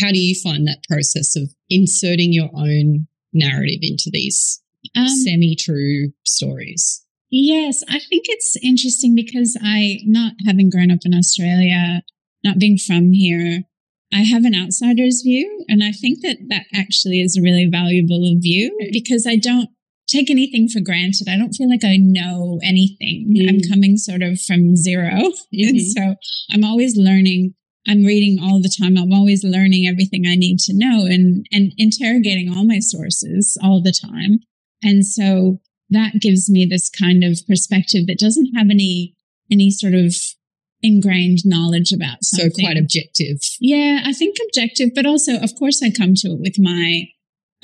how 0.00 0.10
do 0.10 0.18
you 0.18 0.34
find 0.42 0.66
that 0.66 0.82
process 0.88 1.36
of 1.36 1.50
inserting 1.70 2.32
your 2.32 2.50
own 2.54 3.06
narrative 3.32 3.80
into 3.82 4.10
these 4.12 4.60
um, 4.96 5.06
semi 5.08 5.54
true 5.54 6.12
stories? 6.24 7.04
Yes, 7.30 7.84
I 7.88 8.00
think 8.00 8.24
it's 8.28 8.56
interesting 8.62 9.14
because 9.14 9.56
I, 9.62 9.98
not 10.04 10.32
having 10.46 10.70
grown 10.70 10.90
up 10.90 11.00
in 11.04 11.14
Australia, 11.14 12.02
not 12.44 12.58
being 12.58 12.78
from 12.78 13.12
here, 13.12 13.62
I 14.12 14.22
have 14.22 14.44
an 14.44 14.54
outsider's 14.54 15.22
view. 15.22 15.64
And 15.68 15.82
I 15.82 15.92
think 15.92 16.20
that 16.22 16.38
that 16.48 16.64
actually 16.74 17.20
is 17.20 17.36
a 17.36 17.42
really 17.42 17.68
valuable 17.70 18.34
view 18.38 18.76
because 18.92 19.26
I 19.26 19.36
don't 19.36 19.68
take 20.08 20.30
anything 20.30 20.68
for 20.68 20.80
granted. 20.80 21.28
I 21.28 21.36
don't 21.36 21.52
feel 21.52 21.68
like 21.68 21.84
I 21.84 21.98
know 21.98 22.58
anything. 22.64 23.34
Mm. 23.36 23.48
I'm 23.48 23.60
coming 23.70 23.96
sort 23.98 24.22
of 24.22 24.40
from 24.40 24.74
0 24.76 25.10
And 25.52 25.76
Mhm. 25.76 25.92
so 25.94 26.14
I'm 26.50 26.64
always 26.64 26.96
learning. 26.96 27.54
I'm 27.86 28.04
reading 28.04 28.38
all 28.42 28.60
the 28.62 28.72
time. 28.80 28.96
I'm 28.96 29.12
always 29.12 29.44
learning 29.44 29.86
everything 29.86 30.26
I 30.26 30.34
need 30.36 30.58
to 30.60 30.72
know 30.74 31.04
and, 31.06 31.46
and 31.52 31.72
interrogating 31.76 32.50
all 32.50 32.64
my 32.64 32.78
sources 32.80 33.58
all 33.62 33.82
the 33.82 33.92
time. 33.92 34.40
And 34.82 35.04
so 35.06 35.60
that 35.90 36.20
gives 36.20 36.48
me 36.50 36.64
this 36.64 36.88
kind 36.90 37.24
of 37.24 37.40
perspective 37.46 38.06
that 38.06 38.18
doesn't 38.18 38.54
have 38.54 38.68
any 38.70 39.14
any 39.50 39.70
sort 39.70 39.94
of 39.94 40.14
ingrained 40.82 41.38
knowledge 41.44 41.92
about 41.92 42.22
So, 42.24 42.48
quite 42.50 42.76
objective. 42.76 43.38
yeah, 43.60 44.02
I 44.04 44.12
think 44.12 44.36
objective, 44.48 44.90
but 44.94 45.06
also, 45.06 45.36
of 45.40 45.54
course, 45.56 45.82
I 45.82 45.90
come 45.90 46.14
to 46.16 46.28
it 46.32 46.40
with 46.40 46.56
my 46.58 47.08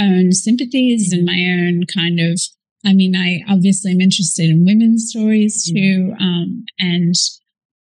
own 0.00 0.32
sympathies 0.32 1.12
and 1.12 1.24
my 1.24 1.38
own 1.58 1.84
kind 1.92 2.18
of. 2.20 2.40
I 2.86 2.92
mean, 2.92 3.16
I 3.16 3.40
obviously 3.48 3.92
am 3.92 4.00
interested 4.02 4.50
in 4.50 4.64
women's 4.66 5.08
stories 5.08 5.64
too, 5.72 6.14
um, 6.20 6.64
and 6.78 7.14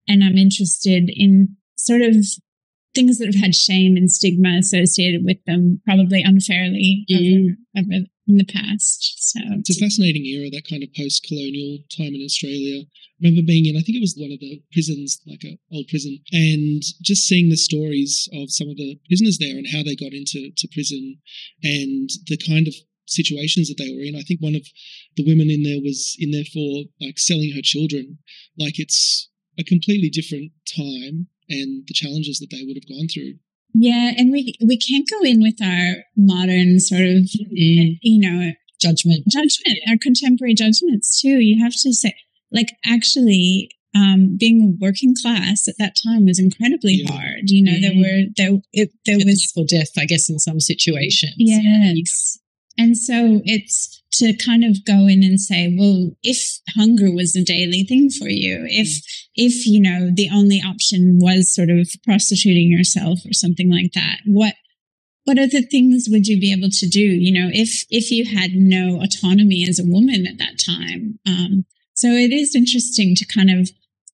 and 0.08 0.24
I'm 0.24 0.38
interested 0.38 1.10
in 1.14 1.58
sort 1.76 2.02
of 2.02 2.16
things 2.96 3.18
that 3.18 3.26
have 3.26 3.42
had 3.42 3.56
shame 3.56 3.98
and 3.98 4.12
stigma 4.12 4.58
associated 4.60 5.26
with 5.26 5.44
them, 5.46 5.82
probably 5.84 6.22
unfairly 6.24 7.06
Mm. 7.12 7.56
over, 7.76 7.86
over 7.96 8.06
in 8.28 8.38
the 8.38 8.46
past. 8.46 9.32
So 9.32 9.40
It's 9.60 9.76
a 9.76 9.80
fascinating 9.80 10.26
era, 10.26 10.50
that 10.50 10.68
kind 10.68 10.84
of 10.84 10.94
post-colonial 10.96 11.80
time 11.96 12.16
in 12.16 12.24
Australia. 12.24 12.84
I 12.84 13.28
remember 13.28 13.46
being 13.46 13.66
in, 13.66 13.76
I 13.76 13.82
think 13.82 13.98
it 13.98 14.06
was 14.06 14.16
one 14.18 14.32
of 14.32 14.40
the 14.40 14.62
prisons, 14.72 15.20
like 15.28 15.44
a 15.44 15.58
old 15.72 15.88
prison, 15.88 16.20
and 16.32 16.82
just 17.02 17.28
seeing 17.28 17.50
the 17.50 17.58
stories 17.58 18.30
of 18.34 18.52
some 18.52 18.70
of 18.70 18.78
the 18.78 19.00
prisoners 19.08 19.38
there 19.38 19.58
and 19.58 19.68
how 19.68 19.84
they 19.84 19.96
got 19.96 20.14
into 20.14 20.52
to 20.56 20.68
prison 20.72 21.20
and 21.64 22.10
the 22.28 22.38
kind 22.38 22.68
of 22.68 22.76
situations 23.06 23.68
that 23.68 23.78
they 23.78 23.92
were 23.94 24.04
in. 24.04 24.16
I 24.16 24.24
think 24.24 24.40
one 24.40 24.56
of 24.56 24.66
the 25.18 25.26
women 25.26 25.50
in 25.50 25.64
there 25.64 25.82
was 25.82 26.16
in 26.20 26.32
there 26.32 26.48
for 26.48 26.84
like 27.02 27.20
selling 27.20 27.52
her 27.52 27.62
children. 27.62 28.20
Like 28.58 28.80
it's 28.80 29.30
a 29.60 29.64
completely 29.64 30.10
different 30.10 30.52
time 30.66 31.28
and 31.50 31.84
the 31.88 31.94
challenges 31.94 32.40
that 32.40 32.50
they 32.50 32.64
would 32.64 32.78
have 32.78 32.88
gone 32.88 33.08
through. 33.08 33.36
Yeah, 33.74 34.12
and 34.18 34.32
we 34.32 34.54
we 34.66 34.78
can't 34.78 35.10
go 35.10 35.22
in 35.24 35.42
with 35.42 35.62
our 35.62 36.04
modern 36.16 36.80
sort 36.80 37.02
of 37.02 37.24
Mm. 37.52 37.98
you 38.02 38.20
know 38.20 38.52
Judgment. 38.80 39.26
judgment, 39.32 39.80
our 39.88 39.98
contemporary 39.98 40.54
judgments 40.54 41.20
too. 41.22 41.40
You 41.40 41.64
have 41.64 41.74
to 41.84 41.94
say, 41.94 42.14
like, 42.52 42.74
actually, 42.86 43.72
um, 43.96 44.36
being 44.38 44.78
working 44.82 45.16
class 45.20 45.68
at 45.68 45.76
that 45.80 45.96
time 46.04 46.26
was 46.26 46.38
incredibly 46.40 47.02
Yeah. 47.04 47.12
hard. 47.14 47.50
You 47.50 47.64
know, 47.64 47.80
there 47.80 47.94
Mhm. 47.94 48.02
were 48.02 48.26
there 48.36 48.62
it, 48.74 48.92
there 49.06 49.18
was 49.26 49.46
for 49.54 49.66
death, 49.66 49.92
I 49.98 50.06
guess, 50.06 50.30
in 50.30 50.38
some 50.40 50.60
situations. 50.60 51.34
Yes. 51.38 52.40
And 52.78 52.98
so 52.98 53.42
it's 53.46 54.02
to 54.14 54.36
kind 54.38 54.64
of 54.64 54.86
go 54.86 55.08
in 55.08 55.24
and 55.24 55.40
say, 55.40 55.76
well, 55.78 56.12
if 56.24 56.60
hunger 56.76 57.12
was 57.12 57.36
a 57.36 57.44
daily 57.44 57.84
thing 57.84 58.10
for 58.10 58.30
you, 58.30 58.66
if 58.70 59.04
if 59.36 59.66
you 59.66 59.82
know 59.82 60.10
the 60.14 60.30
only 60.32 60.62
option 60.62 61.20
was 61.20 61.54
sort 61.54 61.70
of 61.70 61.90
prostituting 62.04 62.72
yourself 62.72 63.20
or 63.26 63.34
something 63.34 63.72
like 63.72 63.94
that, 63.94 64.20
what 64.26 64.56
what 65.26 65.40
other 65.40 65.62
things 65.62 66.08
would 66.10 66.28
you 66.28 66.40
be 66.40 66.52
able 66.52 66.70
to 66.70 66.88
do? 66.88 67.00
You 67.00 67.32
know, 67.32 67.50
if 67.52 67.86
if 67.90 68.12
you 68.12 68.26
had 68.26 68.52
no 68.54 69.02
autonomy 69.02 69.66
as 69.68 69.80
a 69.80 69.86
woman 69.86 70.28
at 70.28 70.38
that 70.38 70.60
time. 70.64 71.20
Um, 71.26 71.66
so 71.96 72.10
it 72.10 72.34
is 72.34 72.56
interesting 72.56 73.16
to 73.16 73.26
kind 73.26 73.50
of 73.50 73.70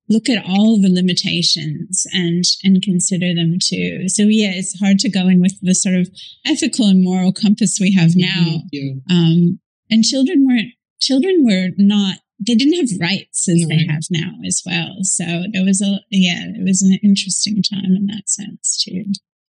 look 0.10 0.28
at 0.28 0.44
all 0.44 0.82
the 0.82 0.92
limitations 0.92 2.06
and 2.14 2.44
and 2.64 2.82
consider 2.82 3.34
them 3.34 3.58
too. 3.62 4.10
So 4.10 4.24
yeah, 4.24 4.52
it's 4.54 4.80
hard 4.80 5.00
to 5.00 5.10
go 5.10 5.28
in 5.28 5.42
with 5.42 5.60
the 5.62 5.76
sort 5.76 5.96
of 5.96 6.10
ethical 6.46 6.88
and 6.88 7.04
moral 7.04 7.32
compass 7.32 7.80
we 7.80 7.94
have 7.94 8.12
now. 8.16 8.64
Yeah. 8.72 8.94
Um, 9.10 9.60
and 9.90 10.04
children 10.04 10.46
weren't 10.48 10.74
children 11.02 11.44
were 11.46 11.70
not 11.78 12.18
they 12.46 12.56
didn't 12.56 12.76
have 12.80 13.00
rights 13.02 13.50
as 13.50 13.66
they 13.68 13.86
have 13.90 14.04
now 14.10 14.32
as 14.48 14.62
well. 14.66 14.98
So 15.02 15.26
there 15.52 15.66
was 15.66 15.82
a 15.82 16.00
yeah, 16.10 16.44
it 16.56 16.64
was 16.64 16.82
an 16.82 16.98
interesting 17.04 17.62
time 17.62 17.92
in 17.96 18.08
that 18.08 18.30
sense 18.30 18.82
too. 18.84 19.06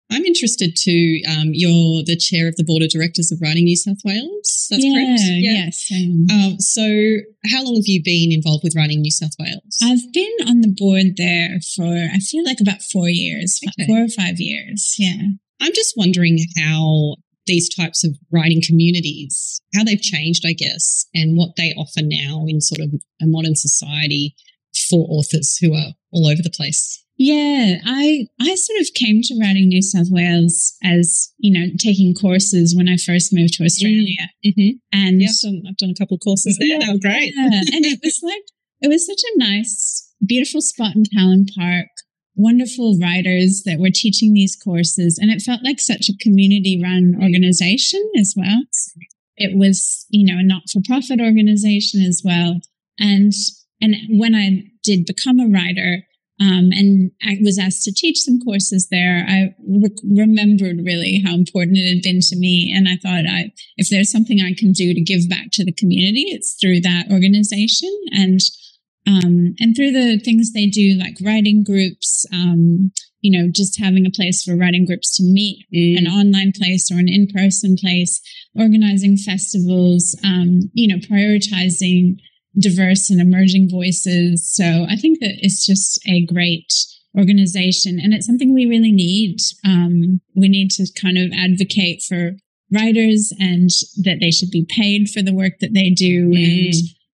I'm 0.09 0.23
interested 0.23 0.73
to, 0.77 1.21
um, 1.27 1.49
you're 1.51 2.01
the 2.05 2.15
chair 2.15 2.47
of 2.47 2.55
the 2.55 2.63
board 2.63 2.81
of 2.81 2.89
directors 2.89 3.29
of 3.29 3.39
Writing 3.41 3.65
New 3.65 3.75
South 3.75 3.97
Wales. 4.05 4.67
That's 4.71 4.81
yeah, 4.81 4.93
correct? 5.05 5.21
Yes. 5.21 5.89
um, 5.91 6.27
Um, 6.31 6.59
so, 6.61 7.17
how 7.51 7.61
long 7.65 7.75
have 7.75 7.87
you 7.87 8.01
been 8.01 8.31
involved 8.31 8.63
with 8.63 8.73
Writing 8.73 9.01
New 9.01 9.11
South 9.11 9.33
Wales? 9.37 9.77
I've 9.83 10.13
been 10.13 10.31
on 10.47 10.61
the 10.61 10.73
board 10.73 11.17
there 11.17 11.59
for 11.75 11.83
I 12.13 12.19
feel 12.19 12.45
like 12.45 12.61
about 12.61 12.81
four 12.81 13.09
years, 13.09 13.59
Okay. 13.67 13.85
four 13.85 14.01
or 14.03 14.07
five 14.07 14.39
years. 14.39 14.95
Yeah. 14.97 15.35
I'm 15.59 15.73
just 15.73 15.95
wondering 15.97 16.39
how 16.57 17.17
these 17.47 17.73
types 17.73 18.03
of 18.03 18.15
writing 18.31 18.61
communities, 18.65 19.61
how 19.75 19.83
they've 19.83 20.01
changed, 20.01 20.43
I 20.45 20.53
guess, 20.53 21.05
and 21.13 21.35
what 21.37 21.55
they 21.57 21.73
offer 21.77 22.01
now 22.03 22.45
in 22.47 22.61
sort 22.61 22.81
of 22.81 22.91
a 23.21 23.25
modern 23.25 23.55
society 23.55 24.35
for 24.89 25.07
authors 25.09 25.57
who 25.59 25.73
are 25.73 25.93
all 26.11 26.27
over 26.27 26.41
the 26.43 26.51
place. 26.55 27.03
Yeah, 27.19 27.77
I 27.83 28.27
I 28.39 28.53
sort 28.53 28.79
of 28.79 28.93
came 28.93 29.21
to 29.23 29.39
Writing 29.41 29.69
New 29.69 29.81
South 29.81 30.07
Wales 30.11 30.75
as 30.83 31.33
you 31.39 31.51
know 31.51 31.65
taking 31.79 32.13
courses 32.13 32.75
when 32.77 32.87
I 32.87 32.97
first 32.97 33.33
moved 33.33 33.53
to 33.55 33.63
Australia, 33.63 34.29
Mm-hmm. 34.45 34.77
and 34.93 35.19
Yeah, 35.21 35.29
I've 35.29 35.41
done, 35.41 35.63
I've 35.67 35.77
done 35.77 35.89
a 35.89 35.95
couple 35.95 36.15
of 36.15 36.21
courses 36.23 36.57
there. 36.61 36.77
They 36.79 36.91
were 36.93 36.99
great. 36.99 37.33
Yeah, 37.35 37.61
and 37.73 37.85
it 37.85 37.99
was 38.03 38.19
like 38.21 38.43
it 38.81 38.87
was 38.89 39.07
such 39.07 39.21
a 39.33 39.39
nice, 39.39 40.13
beautiful 40.23 40.61
spot 40.61 40.95
in 40.95 41.05
Callan 41.05 41.47
Park. 41.57 41.87
Wonderful 42.39 42.99
writers 43.01 43.63
that 43.65 43.79
were 43.79 43.89
teaching 43.89 44.33
these 44.33 44.55
courses, 44.55 45.17
and 45.19 45.31
it 45.31 45.41
felt 45.41 45.63
like 45.63 45.79
such 45.79 46.07
a 46.07 46.17
community-run 46.21 47.17
organization 47.19 48.01
as 48.15 48.35
well. 48.37 48.61
It 49.37 49.57
was, 49.57 50.05
you 50.09 50.23
know, 50.23 50.39
a 50.39 50.43
not-for-profit 50.43 51.19
organization 51.19 52.03
as 52.03 52.21
well, 52.23 52.61
and 52.99 53.33
and 53.81 53.95
when 54.09 54.35
I 54.35 54.69
did 54.83 55.07
become 55.07 55.39
a 55.39 55.47
writer, 55.47 56.03
um, 56.39 56.69
and 56.71 57.11
I 57.23 57.37
was 57.41 57.57
asked 57.57 57.83
to 57.85 57.91
teach 57.91 58.19
some 58.19 58.39
courses 58.39 58.89
there. 58.91 59.25
I 59.27 59.55
re- 59.67 59.89
remembered 60.03 60.85
really 60.85 61.23
how 61.25 61.33
important 61.33 61.77
it 61.77 61.91
had 61.91 62.03
been 62.03 62.21
to 62.21 62.35
me, 62.35 62.71
and 62.75 62.87
I 62.87 62.97
thought, 62.97 63.25
I, 63.27 63.51
if 63.77 63.89
there's 63.89 64.11
something 64.11 64.41
I 64.41 64.53
can 64.53 64.73
do 64.73 64.93
to 64.93 65.01
give 65.01 65.27
back 65.27 65.47
to 65.53 65.65
the 65.65 65.73
community, 65.73 66.25
it's 66.29 66.55
through 66.61 66.81
that 66.81 67.09
organization 67.11 67.89
and 68.11 68.39
um, 69.07 69.55
and 69.59 69.75
through 69.75 69.91
the 69.91 70.19
things 70.19 70.51
they 70.51 70.67
do, 70.67 70.95
like 70.99 71.15
writing 71.23 71.63
groups. 71.63 72.25
Um, 72.33 72.91
you 73.21 73.31
know, 73.35 73.49
just 73.51 73.79
having 73.79 74.05
a 74.05 74.11
place 74.11 74.43
for 74.43 74.55
writing 74.55 74.85
groups 74.85 75.17
to 75.17 75.23
meet, 75.23 75.65
Mm. 75.73 75.97
an 75.97 76.07
online 76.07 76.51
place 76.55 76.91
or 76.91 76.97
an 76.99 77.09
in-person 77.09 77.75
place, 77.75 78.21
organizing 78.55 79.17
festivals. 79.17 80.15
Um, 80.23 80.69
you 80.73 80.87
know, 80.87 80.97
prioritizing 80.97 82.17
diverse 82.59 83.09
and 83.09 83.19
emerging 83.19 83.69
voices. 83.69 84.47
So 84.53 84.85
I 84.87 84.95
think 84.95 85.19
that 85.19 85.35
it's 85.41 85.65
just 85.65 85.99
a 86.07 86.25
great 86.25 86.71
organization 87.17 87.99
and 87.99 88.13
it's 88.13 88.25
something 88.27 88.53
we 88.53 88.65
really 88.65 88.91
need. 88.91 89.37
Um, 89.65 90.21
we 90.35 90.47
need 90.47 90.69
to 90.71 90.85
kind 90.99 91.17
of 91.17 91.31
advocate 91.35 92.03
for 92.07 92.33
writers 92.71 93.33
and 93.39 93.69
that 94.03 94.17
they 94.19 94.31
should 94.31 94.51
be 94.51 94.65
paid 94.65 95.09
for 95.09 95.21
the 95.21 95.33
work 95.33 95.53
that 95.61 95.73
they 95.73 95.89
do 95.89 96.29
Mm. 96.29 96.67
and 96.67 96.73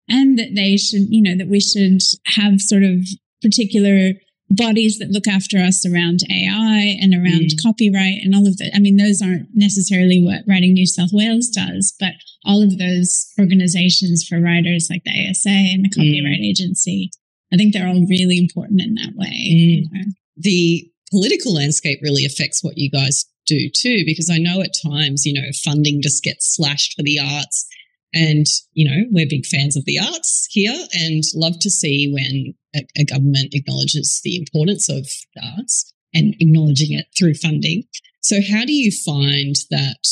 that 0.09 0.51
they 0.55 0.77
should, 0.77 1.07
you 1.09 1.21
know, 1.21 1.35
that 1.37 1.47
we 1.47 1.59
should 1.59 1.99
have 2.35 2.59
sort 2.61 2.83
of 2.83 2.99
particular 3.41 4.13
bodies 4.49 4.99
that 4.99 5.09
look 5.09 5.27
after 5.27 5.57
us 5.57 5.83
around 5.85 6.19
AI 6.29 6.95
and 7.01 7.13
around 7.13 7.49
Mm. 7.51 7.61
copyright 7.63 8.21
and 8.21 8.35
all 8.35 8.45
of 8.45 8.57
that. 8.57 8.75
I 8.75 8.79
mean, 8.79 8.97
those 8.97 9.21
aren't 9.21 9.47
necessarily 9.55 10.21
what 10.21 10.43
Writing 10.47 10.73
New 10.73 10.85
South 10.85 11.09
Wales 11.11 11.49
does, 11.49 11.93
but 11.99 12.13
all 12.45 12.61
of 12.61 12.77
those 12.77 13.25
organizations 13.39 14.23
for 14.27 14.39
writers 14.39 14.87
like 14.89 15.03
the 15.05 15.11
ASA 15.29 15.49
and 15.49 15.85
the 15.85 15.89
Copyright 15.89 16.41
Agency, 16.41 17.09
I 17.51 17.57
think 17.57 17.73
they're 17.73 17.87
all 17.87 18.05
really 18.05 18.37
important 18.37 18.81
in 18.81 18.93
that 18.95 19.15
way. 19.15 19.33
you 19.35 19.81
Mm. 19.81 19.91
know. 19.93 20.03
the 20.35 20.87
political 21.11 21.53
landscape 21.53 21.99
really 22.01 22.25
affects 22.25 22.63
what 22.63 22.75
you 22.77 22.89
guys 22.89 23.25
do 23.45 23.69
too, 23.69 24.03
because 24.05 24.29
I 24.31 24.39
know 24.39 24.61
at 24.61 24.73
times, 24.83 25.25
you 25.25 25.33
know, 25.33 25.47
funding 25.63 26.01
just 26.01 26.23
gets 26.23 26.55
slashed 26.55 26.93
for 26.95 27.03
the 27.03 27.19
arts. 27.19 27.65
And, 28.13 28.45
you 28.73 28.89
know, 28.89 29.05
we're 29.11 29.27
big 29.27 29.45
fans 29.45 29.75
of 29.75 29.85
the 29.85 29.99
arts 29.99 30.47
here 30.51 30.75
and 30.93 31.23
love 31.33 31.59
to 31.59 31.69
see 31.69 32.11
when 32.13 32.53
a, 32.75 33.01
a 33.01 33.05
government 33.05 33.53
acknowledges 33.53 34.21
the 34.23 34.37
importance 34.37 34.89
of 34.89 35.07
the 35.35 35.41
arts 35.57 35.93
and 36.13 36.35
acknowledging 36.39 36.97
it 36.97 37.07
through 37.17 37.33
funding. 37.33 37.83
So, 38.21 38.37
how 38.51 38.65
do 38.65 38.73
you 38.73 38.91
find 38.91 39.55
that 39.71 40.05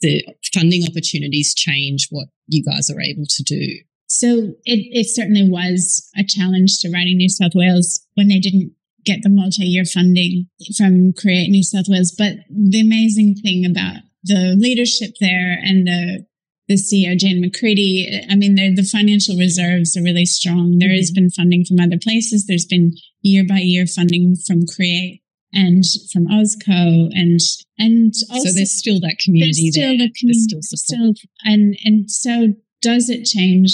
the 0.00 0.24
funding 0.54 0.84
opportunities 0.88 1.54
change 1.54 2.06
what 2.10 2.28
you 2.46 2.62
guys 2.62 2.88
are 2.88 3.00
able 3.00 3.24
to 3.28 3.42
do? 3.42 3.78
So 4.08 4.54
it, 4.64 4.88
it 4.90 5.06
certainly 5.06 5.48
was 5.48 6.10
a 6.16 6.24
challenge 6.24 6.80
to 6.80 6.90
Writing 6.90 7.18
New 7.18 7.28
South 7.28 7.52
Wales 7.54 8.00
when 8.14 8.28
they 8.28 8.38
didn't 8.38 8.72
get 9.04 9.22
the 9.22 9.28
multi-year 9.28 9.84
funding 9.84 10.48
from 10.76 11.12
Create 11.12 11.48
New 11.50 11.62
South 11.62 11.86
Wales. 11.88 12.14
But 12.16 12.36
the 12.50 12.80
amazing 12.80 13.36
thing 13.36 13.66
about 13.66 14.02
the 14.24 14.56
leadership 14.58 15.12
there 15.20 15.58
and 15.62 15.86
the 15.86 16.26
the 16.68 16.74
CEO 16.74 17.16
Jane 17.16 17.42
McCredie, 17.42 18.24
I 18.30 18.34
mean, 18.36 18.54
the 18.56 18.74
the 18.74 18.82
financial 18.82 19.36
reserves 19.36 19.96
are 19.96 20.02
really 20.02 20.26
strong. 20.26 20.78
There 20.78 20.90
has 20.94 21.10
been 21.10 21.30
funding 21.30 21.64
from 21.64 21.80
other 21.80 21.98
places. 22.02 22.46
There's 22.46 22.66
been 22.66 22.92
year 23.22 23.44
by 23.48 23.58
year 23.60 23.86
funding 23.86 24.36
from 24.46 24.66
Create 24.66 25.22
and 25.52 25.82
from 26.12 26.26
OSCO 26.26 27.08
and 27.12 27.40
and 27.78 28.12
also 28.30 28.48
so, 28.50 28.54
there's 28.54 28.72
still 28.78 29.00
that 29.00 29.16
community 29.24 29.70
there's 29.70 29.74
still 29.74 29.96
there. 29.96 30.06
the 30.06 30.12
community, 30.18 30.46
There's 30.52 30.68
still 30.82 31.14
still, 31.14 31.14
and 31.44 31.76
and 31.84 32.10
so 32.10 32.54
does 32.82 33.08
it 33.08 33.24
change 33.24 33.70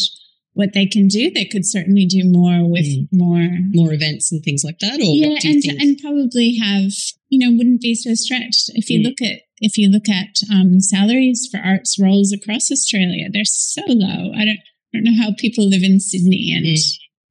what 0.52 0.72
they 0.72 0.86
can 0.86 1.08
do? 1.08 1.32
They 1.32 1.44
could 1.44 1.66
certainly 1.66 2.06
do 2.06 2.22
more 2.24 2.70
with 2.70 2.86
Mm. 2.86 3.08
more. 3.12 3.48
More 3.74 3.92
events 3.92 4.30
and 4.30 4.40
things 4.44 4.62
like 4.62 4.78
that, 4.78 5.00
or 5.00 5.02
Yeah, 5.02 5.28
what 5.30 5.40
do 5.40 5.48
you 5.48 5.62
and 5.70 5.80
and 5.82 5.98
probably 5.98 6.54
have 6.56 6.92
you 7.28 7.38
know 7.40 7.50
wouldn't 7.56 7.80
be 7.80 7.94
so 7.96 8.14
stretched 8.14 8.70
if 8.74 8.88
you 8.88 9.00
Mm. 9.00 9.04
look 9.06 9.20
at 9.20 9.40
if 9.66 9.72
you 9.80 9.86
look 9.94 10.08
at 10.08 10.32
um, 10.54 10.70
salaries 10.80 11.40
for 11.50 11.58
arts 11.72 11.92
roles 12.04 12.30
across 12.38 12.70
Australia. 12.70 13.26
They're 13.32 13.44
so 13.72 13.82
low. 13.86 14.20
I 14.40 14.42
don't 14.48 14.62
I 14.90 14.92
don't 14.98 15.04
know 15.08 15.22
how 15.22 15.30
people 15.44 15.64
live 15.74 15.82
in 15.90 15.98
Sydney 16.10 16.44
and 16.56 16.66
Mm. 16.66 16.80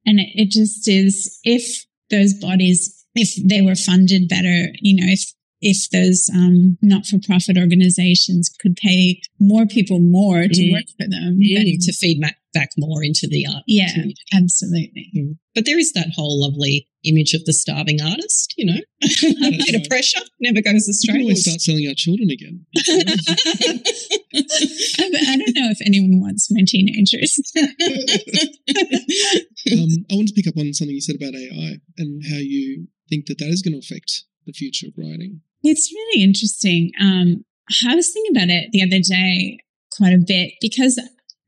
and 0.08 0.16
it, 0.24 0.30
it 0.42 0.48
just 0.50 0.86
is 0.88 1.14
if 1.44 1.64
those 2.10 2.34
bodies 2.34 2.80
if 3.14 3.30
they 3.48 3.62
were 3.62 3.76
funded 3.90 4.22
better, 4.28 4.58
you 4.86 4.94
know, 4.98 5.10
if 5.18 5.22
if 5.72 5.88
those 5.96 6.28
um, 6.40 6.76
not-for-profit 6.82 7.56
organizations 7.56 8.44
could 8.60 8.76
pay 8.76 9.20
more 9.52 9.66
people 9.76 9.98
more 10.18 10.42
to 10.56 10.62
Mm. 10.62 10.72
work 10.76 10.88
for 10.98 11.06
them, 11.14 11.38
Mm, 11.40 11.78
to 11.86 11.92
feed 12.02 12.18
ma- 12.20 12.38
back 12.52 12.70
more 12.76 13.02
into 13.08 13.26
the 13.34 13.46
art 13.46 13.64
yeah, 13.66 13.90
community. 13.92 14.16
absolutely. 14.40 15.04
But 15.54 15.64
there 15.64 15.78
is 15.78 15.92
that 15.92 16.10
whole 16.16 16.36
lovely 16.46 16.76
image 17.04 17.34
of 17.34 17.44
the 17.44 17.52
starving 17.52 18.00
artist, 18.00 18.54
you 18.56 18.66
know, 18.66 18.80
a 19.02 19.60
bit 19.66 19.74
of 19.74 19.88
pressure 19.88 20.20
never 20.40 20.60
goes 20.62 20.86
We 20.88 21.08
can 21.08 21.16
astray. 21.16 21.20
always 21.20 21.42
start 21.42 21.60
selling 21.60 21.86
our 21.88 21.94
children 21.94 22.30
again. 22.30 22.66
I, 24.34 25.04
I 25.32 25.36
don't 25.36 25.54
know 25.54 25.70
if 25.70 25.80
anyone 25.84 26.20
wants 26.20 26.48
my 26.50 26.62
teenagers. 26.66 27.38
um, 29.72 30.04
I 30.10 30.14
want 30.14 30.28
to 30.28 30.34
pick 30.34 30.48
up 30.48 30.56
on 30.56 30.72
something 30.72 30.94
you 30.94 31.00
said 31.00 31.16
about 31.16 31.34
AI 31.34 31.78
and 31.98 32.22
how 32.30 32.38
you 32.38 32.88
think 33.08 33.26
that 33.26 33.38
that 33.38 33.48
is 33.48 33.62
going 33.62 33.74
to 33.74 33.78
affect 33.84 34.24
the 34.46 34.52
future 34.52 34.86
of 34.88 34.94
writing. 34.96 35.40
It's 35.62 35.92
really 35.92 36.22
interesting. 36.22 36.90
Um, 37.00 37.44
I 37.86 37.94
was 37.94 38.12
thinking 38.12 38.36
about 38.36 38.50
it 38.50 38.70
the 38.72 38.82
other 38.82 39.00
day 39.00 39.58
quite 39.96 40.12
a 40.12 40.18
bit 40.18 40.54
because 40.60 41.00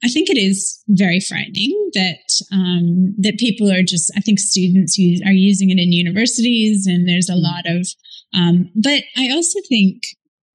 I 0.04 0.08
think 0.08 0.28
it 0.28 0.36
is 0.36 0.82
very 0.88 1.20
frightening 1.20 1.90
that 1.94 2.28
um, 2.52 3.14
that 3.18 3.38
people 3.38 3.70
are 3.72 3.82
just. 3.82 4.12
I 4.16 4.20
think 4.20 4.38
students 4.38 4.98
use, 4.98 5.22
are 5.24 5.32
using 5.32 5.70
it 5.70 5.78
in 5.78 5.92
universities, 5.92 6.86
and 6.86 7.08
there's 7.08 7.30
a 7.30 7.32
mm. 7.32 7.42
lot 7.42 7.66
of. 7.66 7.86
Um, 8.34 8.70
but 8.74 9.04
I 9.16 9.30
also 9.30 9.58
think, 9.68 10.02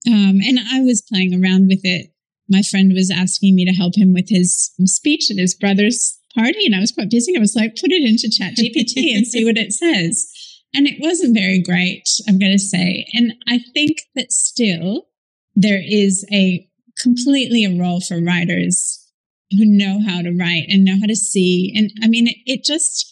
um, 0.08 0.40
and 0.46 0.60
I 0.72 0.82
was 0.82 1.02
playing 1.02 1.34
around 1.34 1.68
with 1.68 1.82
it. 1.84 2.12
My 2.50 2.62
friend 2.62 2.92
was 2.94 3.10
asking 3.10 3.56
me 3.56 3.66
to 3.66 3.72
help 3.72 3.98
him 3.98 4.14
with 4.14 4.30
his 4.30 4.72
speech 4.86 5.32
at 5.32 5.38
his 5.38 5.56
brother's 5.56 6.20
party, 6.36 6.66
and 6.66 6.76
I 6.76 6.80
was 6.80 6.92
quite 6.92 7.10
busy. 7.10 7.36
I 7.36 7.40
was 7.40 7.56
like, 7.56 7.78
put 7.82 7.92
it 7.92 8.04
into 8.04 8.30
Chat 8.30 8.54
GPT 8.58 9.16
and 9.16 9.26
see 9.26 9.44
what 9.44 9.58
it 9.58 9.74
says. 9.74 10.32
And 10.74 10.88
it 10.88 11.02
wasn't 11.02 11.36
very 11.36 11.62
great, 11.62 12.08
I'm 12.28 12.40
going 12.40 12.54
to 12.54 12.60
say. 12.60 13.06
And 13.14 13.34
I 13.48 13.60
think 13.74 14.04
that 14.16 14.32
still 14.32 15.08
there 15.56 15.82
is 15.84 16.26
a 16.32 16.66
completely 16.98 17.66
a 17.66 17.78
role 17.78 18.00
for 18.00 18.22
writers 18.22 19.01
who 19.52 19.66
know 19.66 20.00
how 20.06 20.22
to 20.22 20.32
write 20.32 20.66
and 20.68 20.84
know 20.84 20.96
how 21.00 21.08
to 21.08 21.16
see. 21.16 21.74
And 21.76 21.92
I 22.04 22.08
mean, 22.08 22.28
it, 22.28 22.38
it 22.46 22.64
just, 22.64 23.08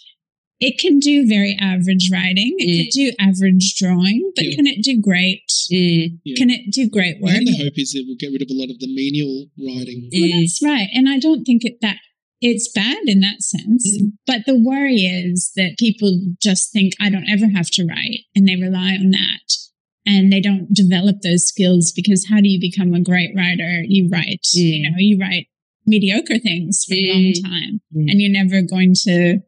it 0.59 0.77
can 0.77 0.99
do 0.99 1.27
very 1.27 1.57
average 1.59 2.09
writing. 2.11 2.55
It 2.57 2.67
mm. 2.67 2.77
can 2.77 2.89
do 2.91 3.11
average 3.19 3.75
drawing, 3.77 4.31
but 4.35 4.45
yeah. 4.45 4.55
can 4.55 4.67
it 4.67 4.83
do 4.83 4.99
great? 5.01 5.47
Mm. 5.71 6.19
Yeah. 6.23 6.35
Can 6.37 6.49
it 6.49 6.71
do 6.71 6.89
great 6.89 7.21
work? 7.21 7.31
I 7.31 7.37
think 7.37 7.57
the 7.57 7.63
hope 7.63 7.77
is 7.77 7.95
it 7.95 8.05
will 8.07 8.17
get 8.19 8.31
rid 8.31 8.41
of 8.41 8.49
a 8.49 8.59
lot 8.59 8.69
of 8.69 8.79
the 8.79 8.93
menial 8.93 9.47
writing. 9.57 10.09
Well, 10.11 10.41
that's 10.41 10.59
right. 10.63 10.89
And 10.93 11.07
I 11.07 11.19
don't 11.19 11.45
think 11.45 11.63
it, 11.63 11.77
that 11.81 11.97
it's 12.41 12.71
bad 12.71 13.07
in 13.07 13.19
that 13.21 13.41
sense. 13.41 13.97
Mm. 14.01 14.13
But 14.25 14.41
the 14.45 14.57
worry 14.57 15.01
is 15.01 15.51
that 15.55 15.77
people 15.77 16.19
just 16.41 16.71
think, 16.71 16.93
I 16.99 17.09
don't 17.09 17.29
ever 17.29 17.47
have 17.55 17.69
to 17.71 17.85
write, 17.85 18.21
and 18.35 18.47
they 18.47 18.55
rely 18.55 18.95
on 18.99 19.11
that. 19.11 19.47
And 20.05 20.33
they 20.33 20.41
don't 20.41 20.73
develop 20.73 21.17
those 21.21 21.45
skills 21.45 21.91
because 21.95 22.27
how 22.29 22.41
do 22.41 22.49
you 22.49 22.59
become 22.59 22.93
a 22.93 23.03
great 23.03 23.31
writer? 23.35 23.83
You 23.85 24.09
write, 24.11 24.41
mm. 24.55 24.59
you 24.59 24.89
know, 24.89 24.95
you 24.97 25.19
write 25.19 25.47
mediocre 25.89 26.37
things 26.37 26.85
for 26.87 26.93
a 26.93 27.11
long 27.11 27.33
mm. 27.33 27.43
time. 27.43 27.81
Mm. 27.95 28.05
And 28.11 28.21
you're 28.21 28.31
never 28.31 28.61
going 28.61 28.93
to 29.09 29.39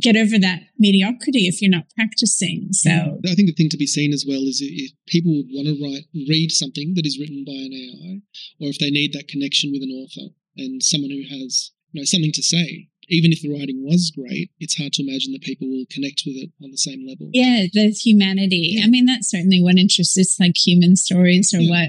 get 0.00 0.16
over 0.16 0.38
that 0.38 0.62
mediocrity 0.78 1.46
if 1.46 1.62
you're 1.62 1.70
not 1.70 1.86
practicing. 1.94 2.68
So 2.72 2.90
I 2.90 3.34
think 3.34 3.46
the 3.46 3.54
thing 3.56 3.70
to 3.70 3.76
be 3.76 3.86
seen 3.86 4.12
as 4.12 4.24
well 4.26 4.42
is 4.42 4.58
if 4.60 4.90
people 5.06 5.32
would 5.36 5.54
want 5.54 5.68
to 5.70 5.78
write, 5.78 6.04
read 6.28 6.50
something 6.50 6.94
that 6.94 7.06
is 7.06 7.18
written 7.18 7.44
by 7.46 7.54
an 7.54 7.72
AI, 7.72 8.20
or 8.60 8.70
if 8.70 8.78
they 8.78 8.90
need 8.90 9.12
that 9.12 9.28
connection 9.28 9.70
with 9.72 9.82
an 9.82 9.94
author 9.94 10.34
and 10.56 10.82
someone 10.82 11.10
who 11.10 11.22
has 11.22 11.70
you 11.92 12.00
know 12.00 12.04
something 12.04 12.32
to 12.32 12.42
say. 12.42 12.88
Even 13.08 13.32
if 13.32 13.42
the 13.42 13.52
writing 13.52 13.84
was 13.84 14.10
great, 14.16 14.50
it's 14.58 14.78
hard 14.78 14.94
to 14.94 15.02
imagine 15.02 15.32
that 15.32 15.42
people 15.42 15.68
will 15.68 15.84
connect 15.90 16.22
with 16.24 16.36
it 16.36 16.50
on 16.64 16.70
the 16.70 16.78
same 16.78 17.06
level. 17.06 17.28
Yeah, 17.34 17.66
the 17.70 17.90
humanity. 17.90 18.76
Yeah. 18.78 18.84
I 18.84 18.88
mean, 18.88 19.04
that's 19.04 19.28
certainly 19.28 19.60
what 19.60 19.76
interests 19.76 20.16
us, 20.16 20.40
like 20.40 20.56
human 20.56 20.96
stories 20.96 21.52
or 21.52 21.60
yeah. 21.60 21.68
what 21.68 21.88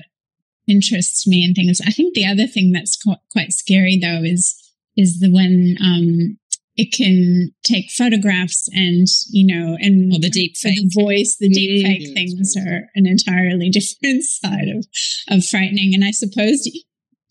interests 0.68 1.28
me 1.28 1.44
and 1.44 1.56
things. 1.56 1.80
I 1.86 1.92
think 1.92 2.14
the 2.14 2.26
other 2.26 2.48
thing 2.48 2.72
that's 2.72 2.98
quite 3.32 3.52
scary 3.52 3.98
though 4.02 4.22
is 4.24 4.56
is 4.98 5.20
the 5.20 5.32
when 5.32 5.76
um, 5.82 6.38
it 6.78 6.92
can 6.92 7.52
take 7.64 7.92
photographs 7.92 8.68
and 8.74 9.08
you 9.30 9.46
know 9.46 9.78
and 9.80 10.14
or 10.14 10.20
the 10.20 10.30
deep 10.30 10.56
fake. 10.58 10.76
the 10.76 11.02
voice 11.02 11.38
the 11.40 11.50
deep 11.50 11.86
fake 11.86 12.02
yeah, 12.02 12.14
things 12.14 12.56
are 12.58 12.90
an 12.96 13.06
entirely 13.06 13.70
different 13.72 14.24
side 14.24 14.68
of 14.68 14.86
of 15.30 15.46
frightening. 15.46 15.94
And 15.94 16.04
i 16.04 16.12
suppose 16.12 16.70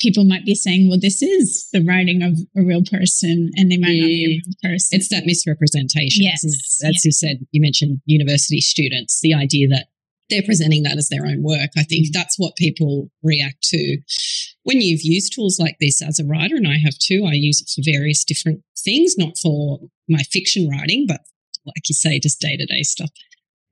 people 0.01 0.25
might 0.25 0.45
be 0.45 0.55
saying 0.55 0.89
well 0.89 0.99
this 1.01 1.23
is 1.23 1.69
the 1.73 1.85
writing 1.85 2.23
of 2.23 2.33
a 2.57 2.67
real 2.67 2.83
person 2.83 3.51
and 3.57 3.71
they 3.71 3.77
might 3.77 3.99
not 3.99 4.07
be 4.07 4.25
a 4.25 4.29
real 4.29 4.73
person. 4.73 4.99
It's 4.99 5.09
that 5.09 5.27
misrepresentation 5.27 6.25
yes, 6.25 6.45
isn't 6.45 6.89
it? 6.89 6.97
As 6.97 7.05
you 7.05 7.13
said 7.13 7.39
you 7.51 7.61
mentioned 7.61 8.01
university 8.07 8.61
students 8.61 9.21
the 9.21 9.35
idea 9.35 9.69
that 9.69 9.87
they're 10.31 10.43
presenting 10.43 10.83
that 10.85 10.97
as 10.97 11.09
their 11.09 11.27
own 11.27 11.43
work. 11.43 11.71
I 11.77 11.83
think 11.83 12.07
mm. 12.07 12.13
that's 12.13 12.39
what 12.39 12.57
people 12.57 13.11
react 13.23 13.63
to 13.65 13.99
when 14.65 14.81
you've 14.81 15.03
used 15.03 15.35
tools 15.35 15.59
like 15.61 15.77
this 15.79 16.03
as 16.03 16.19
a 16.19 16.25
writer, 16.25 16.57
and 16.57 16.67
I 16.67 16.79
have 16.79 16.99
too. 16.99 17.25
I 17.29 17.35
use 17.35 17.61
it 17.61 17.71
for 17.73 17.89
various 17.89 18.25
different 18.25 18.63
things, 18.83 19.15
not 19.17 19.39
for 19.41 19.79
my 20.09 20.23
fiction 20.33 20.69
writing, 20.69 21.05
but 21.07 21.21
like 21.67 21.89
you 21.89 21.95
say, 21.95 22.19
just 22.19 22.41
day 22.41 22.57
to 22.57 22.67
day 22.67 22.83
stuff. 22.83 23.11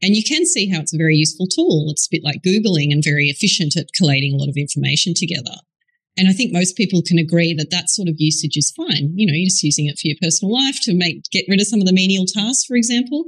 And 0.03 0.17
you 0.17 0.23
can 0.23 0.47
see 0.47 0.69
how 0.69 0.81
it's 0.81 0.95
a 0.95 0.99
very 0.99 1.17
useful 1.17 1.47
tool. 1.47 1.87
It's 1.91 2.07
a 2.07 2.15
bit 2.17 2.25
like 2.25 2.43
Googling 2.43 2.93
and 2.93 3.03
very 3.05 3.29
efficient 3.29 3.77
at 3.77 3.93
collating 3.97 4.35
a 4.35 4.37
lot 4.37 4.49
of 4.49 4.57
information 4.57 5.15
together. 5.15 5.55
And 6.19 6.29
I 6.29 6.33
think 6.33 6.53
most 6.53 6.77
people 6.77 7.03
can 7.07 7.19
agree 7.19 7.55
that 7.55 7.71
that 7.71 7.89
sort 7.89 8.09
of 8.09 8.17
usage 8.19 8.57
is 8.57 8.73
fine. 8.77 9.13
You 9.15 9.27
know, 9.27 9.33
you're 9.33 9.47
just 9.47 9.63
using 9.63 9.87
it 9.87 9.99
for 9.99 10.09
your 10.09 10.17
personal 10.21 10.53
life 10.53 10.79
to 10.83 10.95
make 10.95 11.25
get 11.31 11.47
rid 11.49 11.61
of 11.61 11.67
some 11.67 11.81
of 11.81 11.87
the 11.87 11.93
menial 11.93 12.27
tasks, 12.27 12.65
for 12.67 12.77
example. 12.77 13.25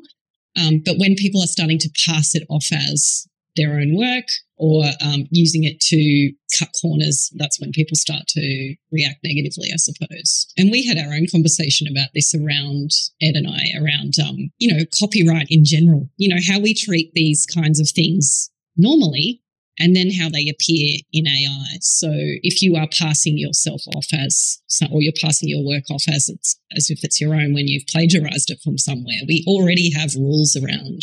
Um, 0.57 0.83
but 0.85 0.99
when 0.99 1.15
people 1.15 1.43
are 1.43 1.47
starting 1.47 1.79
to 1.79 1.91
pass 2.07 2.35
it 2.35 2.45
off 2.49 2.67
as 2.73 3.27
their 3.57 3.75
own 3.79 3.97
work 3.97 4.27
or 4.57 4.85
um, 5.05 5.27
using 5.31 5.65
it 5.65 5.81
to 5.81 6.33
cut 6.59 6.69
corners, 6.81 7.33
that's 7.37 7.61
when 7.61 7.73
people 7.73 7.97
start 7.97 8.27
to 8.29 8.75
react 8.93 9.19
negatively, 9.25 9.71
I 9.73 9.77
suppose. 9.77 10.47
And 10.57 10.71
we 10.71 10.87
had 10.87 10.99
our 10.99 11.13
own 11.13 11.27
conversation 11.31 11.87
about 11.89 12.09
this 12.15 12.35
around 12.35 12.91
Ed 13.21 13.37
and 13.37 13.49
I 13.49 13.79
around, 13.81 14.15
um, 14.25 14.51
you 14.59 14.73
know, 14.73 14.85
copyright 14.99 15.47
in 15.51 15.65
general, 15.65 16.09
you 16.17 16.29
know, 16.29 16.41
how 16.47 16.61
we 16.61 16.75
treat 16.75 17.13
these 17.15 17.47
kinds 17.47 17.81
of 17.81 17.89
things 17.89 18.51
normally 18.77 19.41
and 19.79 19.97
then 19.97 20.11
how 20.11 20.29
they 20.29 20.49
appear 20.49 20.99
in 21.13 21.27
AI. 21.27 21.79
So 21.81 22.09
if 22.13 22.63
you 22.63 22.77
are 22.77 22.89
passing 22.97 23.39
yourself 23.39 23.83
off 23.95 24.07
as, 24.13 24.61
or 24.91 25.03
you're 25.03 25.13
passing 25.21 25.49
your 25.49 25.65
work 25.67 25.91
off 25.91 26.05
as 26.09 26.29
it's, 26.29 26.59
as 26.77 26.91
if 26.91 27.03
it's 27.03 27.21
your 27.21 27.35
own 27.35 27.55
when 27.55 27.69
you've 27.69 27.87
plagiarized 27.89 28.51
it 28.51 28.61
from 28.63 28.79
somewhere, 28.79 29.21
we 29.27 29.45
already 29.47 29.91
have 29.93 30.15
rules 30.15 30.57
around 30.57 31.03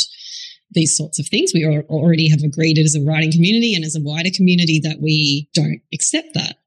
these 0.74 0.96
sorts 0.96 1.20
of 1.20 1.28
things. 1.28 1.52
We 1.54 1.66
already 1.66 2.30
have 2.30 2.44
agreed 2.44 2.78
as 2.78 2.96
a 2.96 3.02
writing 3.02 3.32
community 3.32 3.76
and 3.76 3.84
as 3.84 3.96
a 3.96 4.02
wider 4.02 4.30
community 4.34 4.80
that 4.84 5.02
we 5.02 5.50
don't 5.54 5.82
accept 5.94 6.34
that. 6.36 6.58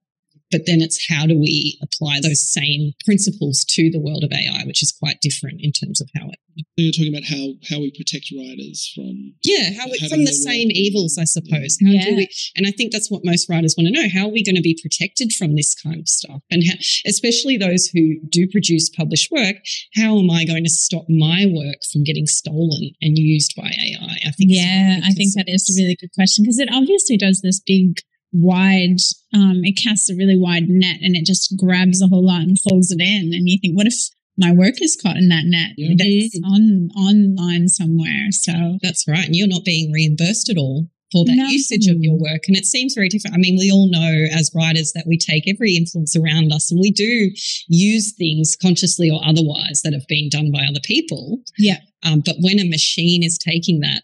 But 0.55 0.67
then 0.67 0.81
it's 0.81 1.11
how 1.11 1.27
do 1.27 1.37
we 1.37 1.77
apply 1.83 2.21
those 2.23 2.49
same 2.49 2.93
principles 3.05 3.65
to 3.71 3.91
the 3.91 3.99
world 3.99 4.23
of 4.23 4.31
AI, 4.31 4.63
which 4.67 4.85
is 4.85 4.93
quite 4.93 5.21
different 5.21 5.59
in 5.61 5.73
terms 5.73 6.01
of 6.01 6.09
how 6.15 6.29
it. 6.29 6.39
You're 6.77 6.93
talking 6.93 7.13
about 7.13 7.27
how 7.27 7.59
how 7.69 7.83
we 7.83 7.91
protect 7.91 8.31
writers 8.31 8.93
from 8.95 9.35
yeah, 9.43 9.75
how 9.77 9.91
we, 9.91 9.99
from 10.09 10.25
the 10.25 10.33
same 10.33 10.69
work. 10.69 10.77
evils, 10.77 11.19
I 11.19 11.25
suppose. 11.25 11.77
How 11.83 11.91
yeah. 11.91 12.05
do 12.05 12.15
we? 12.15 12.29
And 12.55 12.69
I 12.69 12.71
think 12.71 12.93
that's 12.93 13.11
what 13.11 13.25
most 13.25 13.51
writers 13.51 13.75
want 13.77 13.89
to 13.89 14.01
know: 14.01 14.07
how 14.09 14.27
are 14.27 14.33
we 14.33 14.45
going 14.45 14.55
to 14.55 14.63
be 14.63 14.79
protected 14.81 15.33
from 15.33 15.57
this 15.57 15.75
kind 15.75 15.99
of 15.99 16.09
stuff? 16.09 16.43
And 16.53 16.63
how, 16.63 16.75
especially 17.05 17.57
those 17.57 17.87
who 17.87 18.21
do 18.29 18.47
produce 18.47 18.89
published 18.89 19.33
work, 19.33 19.57
how 19.97 20.21
am 20.21 20.31
I 20.31 20.45
going 20.45 20.63
to 20.63 20.71
stop 20.71 21.07
my 21.09 21.51
work 21.51 21.83
from 21.91 22.05
getting 22.05 22.27
stolen 22.27 22.95
and 23.03 23.19
used 23.19 23.57
by 23.57 23.75
AI? 23.75 24.19
I 24.23 24.31
think. 24.31 24.55
Yeah, 24.55 25.01
I 25.03 25.11
think 25.11 25.35
that 25.35 25.49
is 25.49 25.67
a 25.67 25.83
really 25.83 25.97
good 25.99 26.15
question 26.15 26.45
because 26.45 26.61
it 26.61 26.69
obviously 26.71 27.17
does 27.17 27.41
this 27.43 27.59
big 27.59 27.99
wide 28.35 28.99
um, 29.33 29.63
it 29.63 29.81
casts 29.81 30.11
a 30.11 30.17
really 30.17 30.37
wide 30.37 30.69
net 30.69 30.99
and 31.01 31.17
it 31.17 31.25
just 31.25 31.55
grabs 31.57 32.03
a 32.03 32.09
whole 32.09 32.27
lot 32.27 32.43
and 32.43 32.59
pulls 32.69 32.91
it 32.91 33.01
in. 33.01 33.33
And 33.33 33.49
you 33.49 33.59
think 33.61 33.77
what 33.77 33.87
if 33.87 33.95
my 34.37 34.53
work 34.53 34.83
is 34.83 34.99
caught 35.01 35.17
in 35.17 35.29
that 35.29 35.45
net? 35.47 35.73
Yeah. 35.77 35.95
that's 35.97 36.39
on 36.45 36.91
online 36.97 37.69
somewhere. 37.69 38.31
So 38.31 38.79
that's 38.83 39.07
right. 39.09 39.25
And 39.25 39.37
you're 39.37 39.49
not 39.49 39.65
being 39.65 39.93
reimbursed 39.93 40.51
at 40.51 40.59
all 40.59 40.89
for 41.13 41.25
that 41.25 41.37
no. 41.37 41.47
usage 41.47 41.87
of 41.87 41.99
your 42.01 42.19
work. 42.19 42.43
And 42.49 42.57
it 42.57 42.67
seems 42.67 42.95
very 42.95 43.09
different. 43.09 43.37
I 43.37 43.39
mean 43.39 43.57
we 43.57 43.71
all 43.71 43.89
know 43.89 44.27
as 44.35 44.51
writers 44.55 44.93
that 44.95 45.07
we 45.07 45.17
take 45.17 45.49
every 45.49 45.77
influence 45.77 46.17
around 46.17 46.53
us 46.53 46.71
and 46.71 46.81
we 46.81 46.91
do 46.91 47.31
use 47.69 48.13
things 48.19 48.57
consciously 48.61 49.11
or 49.11 49.21
otherwise 49.25 49.83
that 49.85 49.93
have 49.93 50.07
been 50.09 50.29
done 50.29 50.51
by 50.53 50.67
other 50.69 50.83
people. 50.83 51.39
Yeah. 51.57 51.79
Um, 52.03 52.23
but 52.25 52.37
when 52.41 52.59
a 52.59 52.69
machine 52.69 53.23
is 53.23 53.39
taking 53.39 53.81
that 53.81 54.03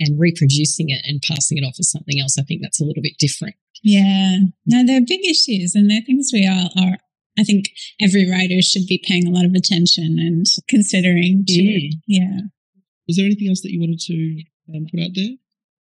and 0.00 0.18
reproducing 0.18 0.90
it 0.90 1.02
and 1.04 1.22
passing 1.22 1.58
it 1.58 1.62
off 1.62 1.76
as 1.78 1.90
something 1.90 2.20
else, 2.20 2.38
I 2.38 2.42
think 2.42 2.62
that's 2.62 2.80
a 2.80 2.84
little 2.84 3.02
bit 3.02 3.18
different. 3.18 3.56
Yeah. 3.82 4.38
No, 4.66 4.84
they're 4.84 5.00
big 5.00 5.24
issues 5.24 5.74
and 5.74 5.90
they're 5.90 6.02
things 6.02 6.30
we 6.32 6.46
all 6.46 6.70
are. 6.82 6.98
I 7.38 7.44
think 7.44 7.66
every 8.00 8.28
writer 8.28 8.60
should 8.62 8.86
be 8.86 9.02
paying 9.06 9.26
a 9.26 9.30
lot 9.30 9.44
of 9.44 9.54
attention 9.54 10.18
and 10.18 10.44
considering. 10.68 11.44
Too. 11.46 11.62
Mm. 11.62 11.90
Yeah. 12.06 12.40
Was 13.06 13.16
there 13.16 13.26
anything 13.26 13.48
else 13.48 13.62
that 13.62 13.70
you 13.70 13.80
wanted 13.80 14.00
to 14.00 14.42
um, 14.74 14.86
put 14.90 15.00
out 15.00 15.10
there? 15.14 15.36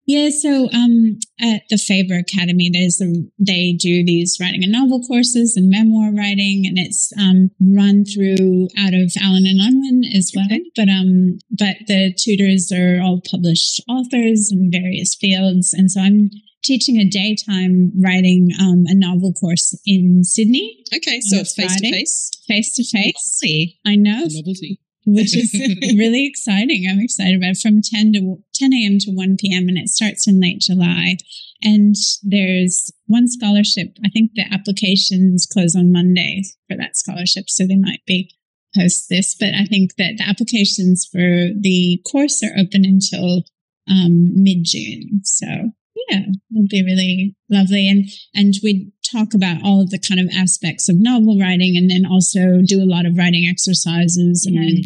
Yeah, 0.04 0.30
so 0.30 0.68
um, 0.72 1.18
at 1.40 1.62
the 1.70 1.78
Faber 1.78 2.18
Academy, 2.18 2.70
there's 2.72 3.00
a, 3.00 3.06
they 3.38 3.72
do 3.72 4.04
these 4.04 4.36
writing 4.40 4.64
a 4.64 4.66
novel 4.66 5.00
courses 5.06 5.56
and 5.56 5.70
memoir 5.70 6.12
writing, 6.12 6.64
and 6.66 6.76
it's 6.76 7.12
um, 7.18 7.50
run 7.60 8.04
through 8.04 8.68
out 8.76 8.94
of 8.94 9.12
Allen 9.22 9.46
and 9.46 9.60
Unwin 9.60 10.02
as 10.16 10.32
well. 10.34 10.46
Okay. 10.46 10.62
But 10.74 10.88
um, 10.88 11.38
but 11.50 11.76
the 11.86 12.12
tutors 12.18 12.72
are 12.72 13.00
all 13.00 13.20
published 13.30 13.80
authors 13.88 14.50
in 14.50 14.70
various 14.72 15.14
fields, 15.14 15.72
and 15.72 15.90
so 15.90 16.00
I'm 16.00 16.30
teaching 16.64 16.96
a 16.96 17.08
daytime 17.08 17.92
writing 18.02 18.50
um, 18.60 18.84
a 18.86 18.94
novel 18.94 19.32
course 19.32 19.78
in 19.86 20.24
Sydney. 20.24 20.82
Okay, 20.94 21.20
so 21.20 21.38
it's 21.38 21.54
face 21.54 21.76
to 21.76 21.90
face. 21.90 22.30
Face 22.48 22.74
to 22.74 22.84
face. 22.84 23.40
I 23.86 23.94
know. 23.94 24.26
Novelty 24.28 24.80
which 25.06 25.36
is 25.36 25.52
really 25.98 26.26
exciting. 26.26 26.86
I'm 26.88 27.00
excited 27.00 27.36
about 27.36 27.56
it 27.56 27.58
from 27.58 27.82
10 27.82 28.12
to 28.14 28.42
10 28.54 28.72
a.m. 28.72 28.98
to 29.00 29.10
1 29.10 29.36
p.m. 29.38 29.68
and 29.68 29.78
it 29.78 29.88
starts 29.88 30.26
in 30.26 30.40
late 30.40 30.60
July. 30.60 31.16
And 31.62 31.94
there's 32.22 32.90
one 33.06 33.28
scholarship. 33.28 33.96
I 34.04 34.08
think 34.08 34.32
the 34.34 34.44
applications 34.52 35.46
close 35.46 35.76
on 35.76 35.92
Monday 35.92 36.42
for 36.68 36.76
that 36.76 36.96
scholarship, 36.96 37.48
so 37.48 37.66
they 37.66 37.76
might 37.76 38.04
be 38.06 38.34
post 38.76 39.08
this. 39.08 39.34
But 39.38 39.54
I 39.54 39.64
think 39.66 39.94
that 39.96 40.14
the 40.18 40.28
applications 40.28 41.06
for 41.10 41.18
the 41.18 42.02
course 42.10 42.42
are 42.42 42.58
open 42.58 42.84
until 42.84 43.44
um, 43.88 44.42
mid 44.42 44.64
June. 44.64 45.20
So 45.24 45.46
yeah, 46.08 46.22
it'll 46.50 46.68
be 46.68 46.84
really 46.84 47.36
lovely. 47.48 47.88
And 47.88 48.06
and 48.34 48.54
we 48.62 48.92
talk 49.12 49.34
about 49.34 49.62
all 49.62 49.80
of 49.82 49.90
the 49.90 49.98
kind 49.98 50.20
of 50.20 50.28
aspects 50.34 50.88
of 50.88 50.96
novel 50.98 51.38
writing 51.38 51.76
and 51.76 51.90
then 51.90 52.04
also 52.10 52.60
do 52.66 52.82
a 52.82 52.88
lot 52.88 53.06
of 53.06 53.16
writing 53.16 53.46
exercises 53.48 54.46
Mm. 54.50 54.56
and 54.58 54.84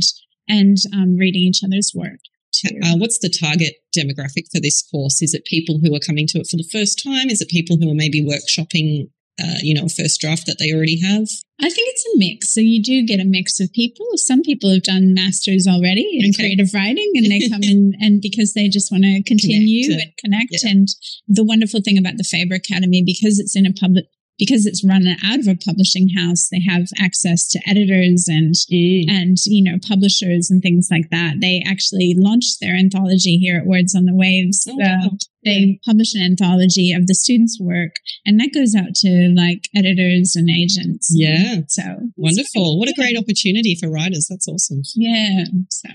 and 0.48 0.76
um, 0.92 1.16
reading 1.16 1.42
each 1.42 1.62
other's 1.64 1.92
work 1.94 2.20
too. 2.52 2.78
Uh, 2.84 2.96
what's 2.96 3.18
the 3.18 3.28
target 3.28 3.74
demographic 3.96 4.44
for 4.52 4.60
this 4.60 4.82
course? 4.90 5.20
Is 5.20 5.34
it 5.34 5.44
people 5.44 5.78
who 5.82 5.94
are 5.94 5.98
coming 6.00 6.26
to 6.28 6.38
it 6.38 6.46
for 6.46 6.56
the 6.56 6.68
first 6.72 7.02
time? 7.02 7.28
Is 7.28 7.40
it 7.40 7.48
people 7.48 7.76
who 7.76 7.90
are 7.90 7.94
maybe 7.94 8.24
workshopping, 8.24 9.08
uh, 9.42 9.58
you 9.60 9.74
know, 9.74 9.86
a 9.86 9.88
first 9.88 10.20
draft 10.20 10.46
that 10.46 10.56
they 10.58 10.72
already 10.72 11.00
have? 11.00 11.26
I 11.60 11.68
think 11.68 11.88
it's 11.90 12.06
a 12.14 12.18
mix. 12.18 12.52
So 12.54 12.60
you 12.60 12.82
do 12.82 13.04
get 13.04 13.18
a 13.20 13.24
mix 13.24 13.58
of 13.60 13.72
people. 13.72 14.06
Some 14.16 14.42
people 14.42 14.70
have 14.72 14.82
done 14.84 15.14
masters 15.14 15.66
already 15.66 16.06
in 16.20 16.30
Okay. 16.30 16.44
creative 16.44 16.72
writing 16.72 17.10
and 17.16 17.26
they 17.30 17.48
come 17.48 17.62
in 17.62 17.94
and 18.00 18.22
because 18.22 18.52
they 18.54 18.68
just 18.68 18.90
want 18.92 19.04
to 19.04 19.22
continue 19.24 19.84
Connect, 19.88 20.00
uh, 20.00 20.04
and 20.04 20.16
connect. 20.38 20.62
yeah. 20.62 20.70
And 20.70 20.88
the 21.26 21.44
wonderful 21.44 21.80
thing 21.82 21.98
about 21.98 22.16
the 22.18 22.24
Faber 22.24 22.54
Academy, 22.54 23.02
because 23.04 23.38
it's 23.38 23.56
in 23.56 23.66
a 23.66 23.72
public, 23.72 24.04
because 24.38 24.66
it's 24.66 24.84
run 24.84 25.06
out 25.24 25.38
of 25.38 25.48
a 25.48 25.56
publishing 25.56 26.08
house, 26.16 26.48
they 26.48 26.60
have 26.60 26.88
access 26.98 27.48
to 27.48 27.60
editors 27.66 28.26
and 28.28 28.54
mm. 28.72 29.04
and 29.08 29.36
you 29.46 29.62
know 29.64 29.78
publishers 29.86 30.50
and 30.50 30.62
things 30.62 30.88
like 30.90 31.10
that. 31.10 31.40
They 31.40 31.62
actually 31.66 32.14
launched 32.16 32.60
their 32.60 32.74
anthology 32.74 33.38
here 33.38 33.58
at 33.58 33.66
Words 33.66 33.94
on 33.94 34.04
the 34.04 34.14
Waves. 34.14 34.66
Oh, 34.68 34.76
wow. 34.76 34.98
Um, 35.04 35.18
they 35.44 35.78
publish 35.86 36.12
an 36.14 36.22
anthology 36.22 36.92
of 36.92 37.06
the 37.06 37.14
students' 37.14 37.58
work, 37.60 37.96
and 38.24 38.38
that 38.40 38.52
goes 38.52 38.74
out 38.74 38.94
to 38.96 39.32
like 39.34 39.68
editors 39.74 40.34
and 40.34 40.50
agents. 40.50 41.10
Yeah. 41.14 41.60
So 41.68 41.82
Wonderful. 42.16 42.78
What 42.78 42.88
a 42.88 42.94
great 42.94 43.16
opportunity 43.16 43.76
for 43.80 43.90
writers. 43.90 44.26
That's 44.28 44.48
awesome. 44.48 44.82
Yeah. 44.94 45.44
So 45.70 45.88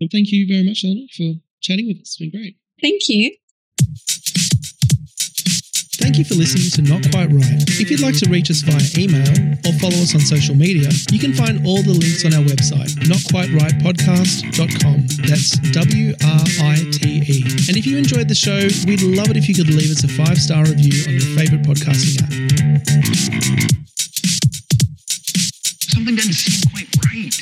Well, 0.00 0.08
thank 0.10 0.30
you 0.30 0.46
very 0.48 0.64
much, 0.64 0.84
Eleanor, 0.84 1.06
for 1.16 1.40
chatting 1.60 1.86
with 1.86 1.98
us. 1.98 2.00
It's 2.00 2.16
been 2.16 2.30
great. 2.30 2.56
thank 2.82 3.02
you. 3.08 3.36
Thank 6.08 6.16
you 6.16 6.24
for 6.24 6.40
listening 6.40 6.72
to 6.72 6.80
Not 6.88 7.04
Quite 7.12 7.28
Right. 7.28 7.60
If 7.68 7.90
you'd 7.90 8.00
like 8.00 8.16
to 8.16 8.30
reach 8.30 8.50
us 8.50 8.62
via 8.62 8.80
email 8.96 9.28
or 9.68 9.74
follow 9.76 10.00
us 10.00 10.14
on 10.14 10.22
social 10.22 10.56
media, 10.56 10.88
you 11.12 11.18
can 11.18 11.34
find 11.34 11.66
all 11.66 11.82
the 11.82 11.92
links 11.92 12.24
on 12.24 12.32
our 12.32 12.40
website, 12.48 12.88
notquiterightpodcast.com. 13.04 15.06
That's 15.28 15.58
W 15.76 16.14
R 16.24 16.40
I 16.64 16.76
T 16.96 17.20
E. 17.28 17.44
And 17.68 17.76
if 17.76 17.84
you 17.84 17.98
enjoyed 17.98 18.26
the 18.26 18.34
show, 18.34 18.56
we'd 18.88 19.02
love 19.02 19.28
it 19.28 19.36
if 19.36 19.50
you 19.50 19.54
could 19.54 19.68
leave 19.68 19.90
us 19.90 20.02
a 20.02 20.08
five 20.08 20.40
star 20.40 20.64
review 20.64 21.04
on 21.04 21.12
your 21.12 21.28
favorite 21.36 21.60
podcasting 21.68 22.24
app. 22.24 22.32
Something 25.92 26.16
doesn't 26.16 26.32
seem 26.32 26.62
quite 26.72 26.88
right. 27.04 27.36